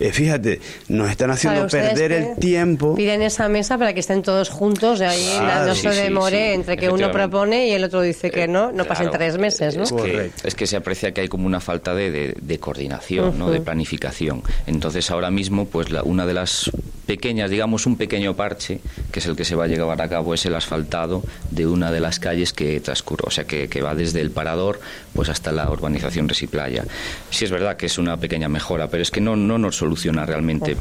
Eh, 0.00 0.12
fíjate, 0.12 0.60
nos 0.88 1.10
están 1.10 1.30
haciendo 1.30 1.66
claro, 1.66 1.88
perder 1.88 2.12
el 2.12 2.36
tiempo. 2.36 2.94
Piden 2.94 3.22
esa 3.22 3.48
mesa 3.48 3.78
para 3.78 3.94
que 3.94 4.00
estén 4.00 4.22
todos 4.22 4.48
juntos, 4.48 4.98
de 4.98 5.06
ahí 5.06 5.36
ah, 5.40 5.64
no 5.66 5.74
sí, 5.74 5.82
se 5.82 5.90
demore 5.90 6.48
sí, 6.48 6.54
entre 6.54 6.76
que 6.76 6.88
uno 6.88 7.10
propone 7.12 7.68
y 7.68 7.72
el 7.72 7.84
otro 7.84 8.00
dice 8.02 8.30
que 8.30 8.48
no, 8.48 8.66
no 8.66 8.84
claro, 8.84 8.88
pasen 8.88 9.10
tres 9.10 9.38
meses, 9.38 9.76
¿no? 9.76 9.84
Es 9.84 9.92
que, 9.92 10.30
es 10.44 10.54
que, 10.54 10.66
se 10.66 10.76
aprecia 10.76 11.12
que 11.12 11.20
hay 11.20 11.28
como 11.28 11.46
una 11.46 11.60
falta 11.60 11.94
de, 11.94 12.10
de, 12.10 12.34
de 12.40 12.58
coordinación, 12.58 13.28
uh 13.28 13.32
-huh. 13.32 13.36
¿no? 13.36 13.50
de 13.50 13.60
planificación. 13.60 14.42
Entonces, 14.66 15.10
ahora 15.10 15.30
mismo, 15.30 15.66
pues 15.66 15.90
la, 15.90 16.02
una 16.02 16.26
de 16.26 16.34
las 16.34 16.70
pequeñas, 17.06 17.50
digamos 17.50 17.86
un 17.86 17.96
pequeño 17.96 18.34
parche, 18.34 18.80
que 19.12 19.20
es 19.20 19.26
el 19.26 19.36
que 19.36 19.44
se 19.44 19.54
va 19.54 19.64
a 19.64 19.66
llevar 19.66 20.00
a 20.00 20.08
cabo, 20.08 20.34
es 20.34 20.44
el 20.46 20.54
asfaltado 20.54 21.22
de 21.50 21.66
una 21.66 21.92
de 21.92 22.00
las 22.00 22.18
calles 22.18 22.52
que 22.52 22.80
transcurre, 22.80 23.24
o 23.26 23.30
sea, 23.30 23.44
que, 23.44 23.68
que 23.68 23.82
va 23.82 23.94
desde 23.94 24.20
el 24.20 24.30
parador 24.30 24.80
pues 25.12 25.28
hasta 25.28 25.52
la 25.52 25.70
urbanización 25.70 26.28
Resiplaya. 26.28 26.84
Sí 27.30 27.44
es 27.44 27.50
verdad 27.50 27.76
que 27.76 27.86
es 27.86 27.98
una 27.98 28.16
pequeña 28.16 28.48
mejora, 28.48 28.88
pero 28.88 29.02
es 29.02 29.10
que 29.10 29.20
no, 29.20 29.36
no 29.36 29.58
nos 29.58 29.80
soluciona 29.84 30.24
realmente, 30.24 30.76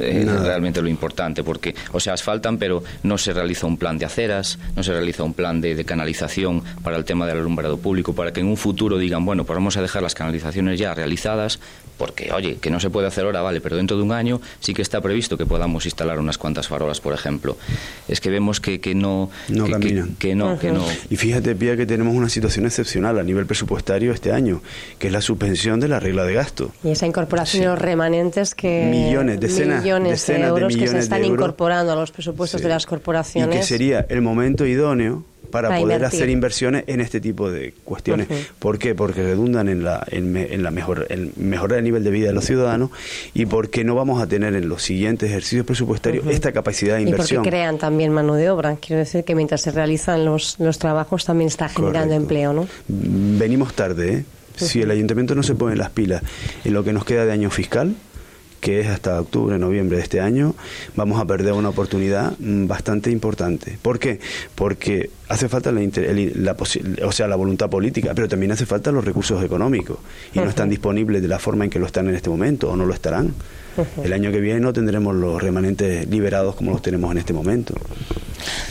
eh, 0.00 0.24
realmente 0.24 0.80
lo 0.80 0.88
importante, 0.88 1.42
porque, 1.42 1.74
o 1.92 2.00
sea, 2.00 2.14
asfaltan, 2.14 2.58
pero 2.58 2.82
no 3.02 3.18
se 3.18 3.32
realiza 3.32 3.66
un 3.66 3.76
plan 3.76 3.98
de 3.98 4.06
aceras, 4.06 4.58
no 4.76 4.82
se 4.82 4.92
realiza 4.92 5.24
un 5.24 5.34
plan 5.34 5.60
de, 5.60 5.74
de 5.74 5.84
canalización 5.84 6.62
para 6.82 6.96
el 6.96 7.04
tema 7.04 7.26
del 7.26 7.38
alumbrado 7.38 7.76
público, 7.78 8.14
para 8.14 8.32
que 8.32 8.40
en 8.40 8.46
un 8.46 8.56
futuro 8.56 8.98
digan, 8.98 9.24
bueno, 9.24 9.44
pues 9.44 9.56
vamos 9.56 9.76
a 9.76 9.82
dejar 9.82 10.02
las 10.02 10.14
canalizaciones 10.14 10.78
ya 10.78 10.94
realizadas, 10.94 11.58
porque, 12.00 12.32
oye, 12.32 12.56
que 12.56 12.70
no 12.70 12.80
se 12.80 12.88
puede 12.88 13.08
hacer 13.08 13.26
ahora, 13.26 13.42
vale, 13.42 13.60
pero 13.60 13.76
dentro 13.76 13.98
de 13.98 14.02
un 14.02 14.12
año 14.12 14.40
sí 14.60 14.72
que 14.72 14.80
está 14.80 15.02
previsto 15.02 15.36
que 15.36 15.44
podamos 15.44 15.84
instalar 15.84 16.18
unas 16.18 16.38
cuantas 16.38 16.66
farolas, 16.66 16.98
por 16.98 17.12
ejemplo. 17.12 17.58
Es 18.08 18.22
que 18.22 18.30
vemos 18.30 18.58
que, 18.58 18.80
que 18.80 18.94
no... 18.94 19.28
No 19.50 19.66
que, 19.66 19.72
caminan. 19.72 20.08
Que, 20.18 20.28
que 20.28 20.34
no, 20.34 20.58
que 20.58 20.72
no. 20.72 20.82
Y 21.10 21.16
fíjate, 21.16 21.54
Pía, 21.54 21.76
que 21.76 21.84
tenemos 21.84 22.14
una 22.14 22.30
situación 22.30 22.64
excepcional 22.64 23.18
a 23.18 23.22
nivel 23.22 23.44
presupuestario 23.44 24.12
este 24.14 24.32
año, 24.32 24.62
que 24.98 25.08
es 25.08 25.12
la 25.12 25.20
suspensión 25.20 25.78
de 25.78 25.88
la 25.88 26.00
regla 26.00 26.24
de 26.24 26.32
gasto. 26.32 26.72
Y 26.82 26.88
esa 26.88 27.06
incorporación 27.06 27.60
sí. 27.60 27.64
de 27.66 27.66
los 27.66 27.78
remanentes 27.78 28.54
que... 28.54 28.88
Millones, 28.90 29.38
decenas, 29.38 29.82
millones 29.82 30.12
decenas 30.12 30.40
de 30.40 30.48
euros 30.48 30.72
de 30.72 30.76
millones 30.76 30.90
que 30.92 30.96
se 30.96 31.04
están 31.04 31.20
de 31.20 31.26
euros. 31.26 31.38
incorporando 31.38 31.92
a 31.92 31.96
los 31.96 32.12
presupuestos 32.12 32.62
sí. 32.62 32.66
de 32.66 32.70
las 32.70 32.86
corporaciones. 32.86 33.56
Y 33.56 33.58
que 33.58 33.66
sería 33.66 34.06
el 34.08 34.22
momento 34.22 34.64
idóneo 34.64 35.22
para, 35.50 35.68
para 35.68 35.80
poder 35.80 35.96
invertir. 35.96 36.18
hacer 36.20 36.30
inversiones 36.30 36.84
en 36.86 37.00
este 37.00 37.20
tipo 37.20 37.50
de 37.50 37.72
cuestiones. 37.84 38.28
Uh 38.30 38.32
-huh. 38.34 38.46
¿Por 38.58 38.78
qué? 38.78 38.94
Porque 38.94 39.22
redundan 39.22 39.68
en 39.68 39.82
la, 39.82 40.04
en, 40.10 40.36
en 40.36 40.62
la 40.62 40.70
mejor, 40.70 41.06
en 41.10 41.32
mejorar 41.36 41.78
el 41.78 41.84
nivel 41.84 42.04
de 42.04 42.10
vida 42.10 42.28
de 42.28 42.32
los 42.34 42.44
ciudadanos 42.44 42.90
y 43.34 43.46
porque 43.46 43.82
no 43.84 43.94
vamos 43.94 44.22
a 44.22 44.26
tener 44.26 44.54
en 44.54 44.68
los 44.68 44.82
siguientes 44.82 45.28
ejercicios 45.30 45.66
presupuestarios 45.66 46.24
uh 46.24 46.28
-huh. 46.28 46.32
esta 46.32 46.52
capacidad 46.52 46.96
de 46.96 47.02
inversión. 47.02 47.40
Y 47.42 47.44
porque 47.44 47.50
crean 47.50 47.78
también 47.78 48.12
mano 48.12 48.34
de 48.34 48.50
obra. 48.50 48.76
Quiero 48.76 49.00
decir 49.00 49.24
que 49.24 49.34
mientras 49.34 49.60
se 49.62 49.70
realizan 49.72 50.24
los, 50.24 50.56
los 50.60 50.78
trabajos 50.78 51.24
también 51.24 51.48
está 51.48 51.68
generando 51.68 52.14
Correcto. 52.14 52.22
empleo, 52.22 52.52
¿no? 52.52 52.68
Venimos 52.88 53.74
tarde, 53.74 54.12
¿eh? 54.12 54.24
Uh 54.24 54.62
-huh. 54.62 54.66
Si 54.66 54.82
el 54.82 54.90
ayuntamiento 54.90 55.34
no 55.34 55.42
se 55.42 55.54
pone 55.54 55.74
las 55.76 55.90
pilas 55.90 56.22
en 56.64 56.74
lo 56.74 56.84
que 56.84 56.92
nos 56.92 57.04
queda 57.04 57.24
de 57.24 57.32
año 57.32 57.50
fiscal, 57.50 57.94
que 58.60 58.80
es 58.80 58.88
hasta 58.88 59.18
octubre, 59.18 59.58
noviembre 59.58 59.96
de 59.96 60.02
este 60.02 60.20
año, 60.20 60.54
vamos 60.94 61.18
a 61.18 61.24
perder 61.24 61.54
una 61.54 61.70
oportunidad 61.70 62.34
mm, 62.38 62.66
bastante 62.66 63.10
importante. 63.10 63.78
¿Por 63.80 63.98
qué? 63.98 64.20
Porque 64.54 65.08
hace 65.30 65.48
falta 65.48 65.70
la, 65.70 66.56
o 67.04 67.12
sea, 67.12 67.28
la 67.28 67.36
voluntad 67.36 67.70
política, 67.70 68.12
pero 68.14 68.28
también 68.28 68.50
hace 68.50 68.66
falta 68.66 68.90
los 68.90 69.04
recursos 69.04 69.42
económicos 69.44 69.98
y 70.34 70.40
no 70.40 70.48
están 70.48 70.68
disponibles 70.68 71.22
de 71.22 71.28
la 71.28 71.38
forma 71.38 71.64
en 71.64 71.70
que 71.70 71.78
lo 71.78 71.86
están 71.86 72.08
en 72.08 72.16
este 72.16 72.28
momento 72.28 72.68
o 72.68 72.76
no 72.76 72.84
lo 72.84 72.92
estarán. 72.92 73.32
El 74.02 74.12
año 74.12 74.32
que 74.32 74.40
viene 74.40 74.58
no 74.58 74.72
tendremos 74.72 75.14
los 75.14 75.40
remanentes 75.40 76.06
liberados 76.08 76.56
como 76.56 76.72
los 76.72 76.82
tenemos 76.82 77.12
en 77.12 77.18
este 77.18 77.32
momento. 77.32 77.74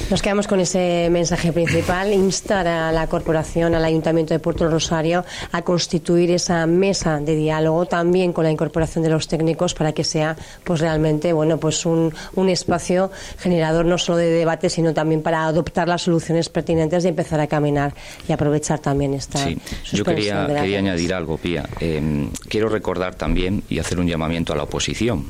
Nos 0.10 0.22
quedamos 0.22 0.48
con 0.48 0.60
ese 0.60 1.08
mensaje 1.12 1.54
principal, 1.54 2.12
instar 2.12 2.68
a 2.68 2.92
la 2.92 3.06
corporación, 3.08 3.76
al 3.76 3.86
Ayuntamiento 3.86 4.34
de 4.34 4.40
Puerto 4.40 4.68
Rosario 4.68 5.24
a 5.52 5.62
constituir 5.62 6.32
esa 6.32 6.66
mesa 6.66 7.20
de 7.20 7.36
diálogo 7.36 7.86
también 7.86 8.34
con 8.34 8.44
la 8.44 8.52
incorporación 8.52 9.04
de 9.04 9.12
los 9.12 9.28
técnicos 9.28 9.76
para 9.76 9.94
que 9.94 10.04
sea 10.04 10.36
pues 10.64 10.80
realmente 10.80 11.32
bueno 11.34 11.60
pues 11.60 11.86
un, 11.86 12.12
un 12.36 12.50
espacio 12.50 13.12
generador 13.38 13.86
no 13.86 14.00
solo 14.00 14.18
de 14.18 14.30
debate 14.30 14.70
sino 14.70 14.94
también 14.94 15.22
para 15.22 15.46
adoptar 15.46 15.88
las 15.88 16.02
soluciones 16.02 16.49
pertinentes 16.50 17.06
y 17.06 17.08
empezar 17.08 17.40
a 17.40 17.48
caminar 17.48 17.94
y 18.28 18.32
aprovechar 18.32 18.80
también 18.80 19.14
esta 19.14 19.40
sí. 19.40 19.58
yo 19.94 20.04
quería, 20.04 20.48
quería 20.48 20.80
añadir 20.80 21.14
algo 21.14 21.38
Pía 21.38 21.68
em, 21.80 22.30
quiero 22.48 22.70
recordar 22.70 23.16
también 23.16 23.64
y 23.70 23.80
hacer 23.80 24.00
un 24.00 24.08
llamamiento 24.08 24.54
a 24.54 24.56
la 24.56 24.64
oposición 24.64 25.26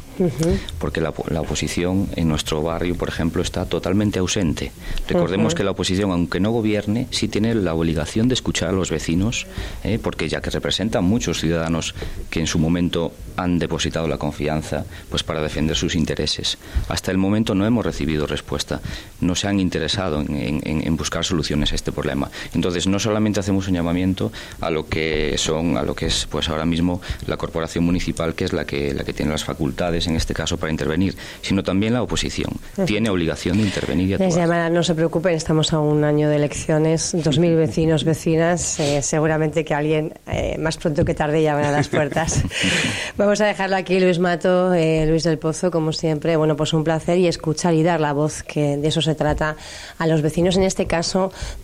porque 0.79 1.01
la, 1.01 1.13
la 1.29 1.41
oposición 1.41 2.10
en 2.15 2.27
nuestro 2.27 2.62
barrio 2.62 2.95
por 2.95 3.10
ejemplo 3.10 3.41
está 3.41 3.65
totalmente 3.65 4.19
ausente 4.19 4.71
Recordemos 5.08 5.55
que 5.55 5.63
la 5.63 5.71
oposición, 5.71 6.12
aunque 6.12 6.39
no 6.39 6.51
gobierne, 6.51 7.08
sí 7.12 7.27
tiene 7.27 7.55
la 7.55 7.73
obligación 7.73 8.27
de 8.27 8.34
escuchar 8.34 8.69
a 8.69 8.71
los 8.71 8.91
vecinos, 8.91 9.47
¿eh? 9.84 9.99
porque 10.01 10.29
ya 10.29 10.41
que 10.41 10.49
representan 10.49 11.03
muchos 11.03 11.39
ciudadanos 11.39 11.95
que 12.29 12.39
en 12.39 12.47
su 12.47 12.60
momento 12.60 13.12
han 13.36 13.58
depositado 13.60 14.08
la 14.08 14.17
confianza 14.17 14.86
pues 15.10 15.23
para 15.23 15.41
defender 15.41 15.75
sus 15.75 15.95
intereses. 15.95 16.58
Hasta 16.88 17.12
el 17.12 17.17
momento 17.17 17.55
no 17.55 17.65
hemos 17.65 17.86
recibido 17.86 18.27
respuesta, 18.27 18.82
no 19.21 19.36
se 19.36 19.47
han 19.47 19.60
interesado 19.60 20.21
en, 20.21 20.97
buscar 20.97 21.08
soluciones 21.23 21.71
a 21.71 21.75
este 21.75 21.91
problema. 21.91 22.29
Entonces, 22.53 22.87
no 22.87 22.99
solamente 22.99 23.39
hacemos 23.39 23.67
un 23.67 23.75
llamamiento 23.75 24.31
a 24.61 24.69
lo 24.69 24.87
que 24.87 25.35
son, 25.37 25.77
a 25.77 25.83
lo 25.83 25.95
que 25.95 26.07
es 26.07 26.27
pues 26.29 26.49
ahora 26.49 26.65
mismo 26.65 27.01
la 27.27 27.37
corporación 27.37 27.83
municipal, 27.83 28.35
que 28.35 28.45
es 28.45 28.53
la 28.53 28.65
que, 28.65 28.93
la 28.93 29.03
que 29.03 29.13
tiene 29.13 29.31
las 29.31 29.43
facultades 29.43 30.07
en 30.07 30.15
este 30.15 30.33
caso 30.33 30.57
para 30.57 30.71
intervenir, 30.71 31.15
sino 31.41 31.63
también 31.63 31.93
la 31.93 32.01
oposición. 32.01 32.51
Tiene 32.85 33.09
obligación 33.09 33.57
de 33.57 33.63
intervenir 33.63 34.09
y 34.09 34.13
actuar. 34.13 34.71
no 34.71 34.83
se 34.83 34.95
preocupen, 34.95 35.35
estamos 35.35 35.73
a 35.73 35.79
un 35.79 36.03
año 36.03 36.29
de 36.29 36.35
elecciones, 36.35 37.15
dos 37.23 37.39
mil 37.39 37.55
vecinos, 37.55 38.03
vecinas, 38.03 38.79
eh, 38.79 39.01
seguramente 39.01 39.65
que 39.65 39.73
alguien 39.73 40.13
eh, 40.27 40.57
más 40.59 40.77
pronto 40.77 41.05
que 41.05 41.13
tarde 41.13 41.41
llamará 41.41 41.69
a 41.69 41.71
las 41.71 41.87
puertas. 41.87 42.43
Vamos 43.17 43.41
a 43.41 43.45
dejarlo 43.45 43.75
aquí, 43.75 43.99
Luis 43.99 44.19
Mato, 44.19 44.73
eh, 44.73 45.05
Luis 45.07 45.23
del 45.23 45.37
Pozo, 45.37 45.71
como 45.71 45.91
siempre. 45.91 46.35
Bueno, 46.37 46.55
pues 46.55 46.73
un 46.73 46.83
placer 46.83 47.17
y 47.17 47.27
escuchar 47.27 47.73
y 47.73 47.83
dar 47.83 47.99
la 47.99 48.13
voz, 48.13 48.43
que 48.43 48.77
de 48.77 48.87
eso 48.87 49.01
se 49.01 49.15
trata, 49.15 49.55
a 49.97 50.07
los 50.07 50.21
vecinos, 50.21 50.57
en 50.57 50.63
este 50.63 50.85
caso 50.85 50.98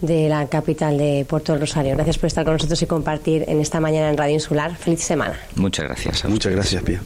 de 0.02 0.30
la 0.30 0.48
capital 0.48 0.98
de 0.98 1.26
Puerto 1.28 1.58
Rosario. 1.58 1.96
Gracias 1.96 2.18
por 2.18 2.28
estar 2.28 2.44
con 2.46 2.54
nosotros 2.54 2.82
y 2.82 2.86
compartir 2.86 3.46
en 3.48 3.60
esta 3.60 3.80
mañana 3.80 4.10
en 4.10 4.18
Radio 4.18 4.34
Insular. 4.34 4.76
Feliz 4.76 5.02
semana. 5.02 5.40
Muchas 5.56 5.86
gracias. 5.86 6.26
Muchas 6.26 6.54
gracias, 6.54 6.84
Pía. 6.84 7.02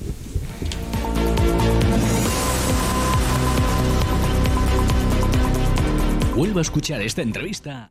Vuelvo 6.35 6.59
a 6.59 6.61
escuchar 6.61 7.01
esta 7.01 7.21
entrevista 7.21 7.87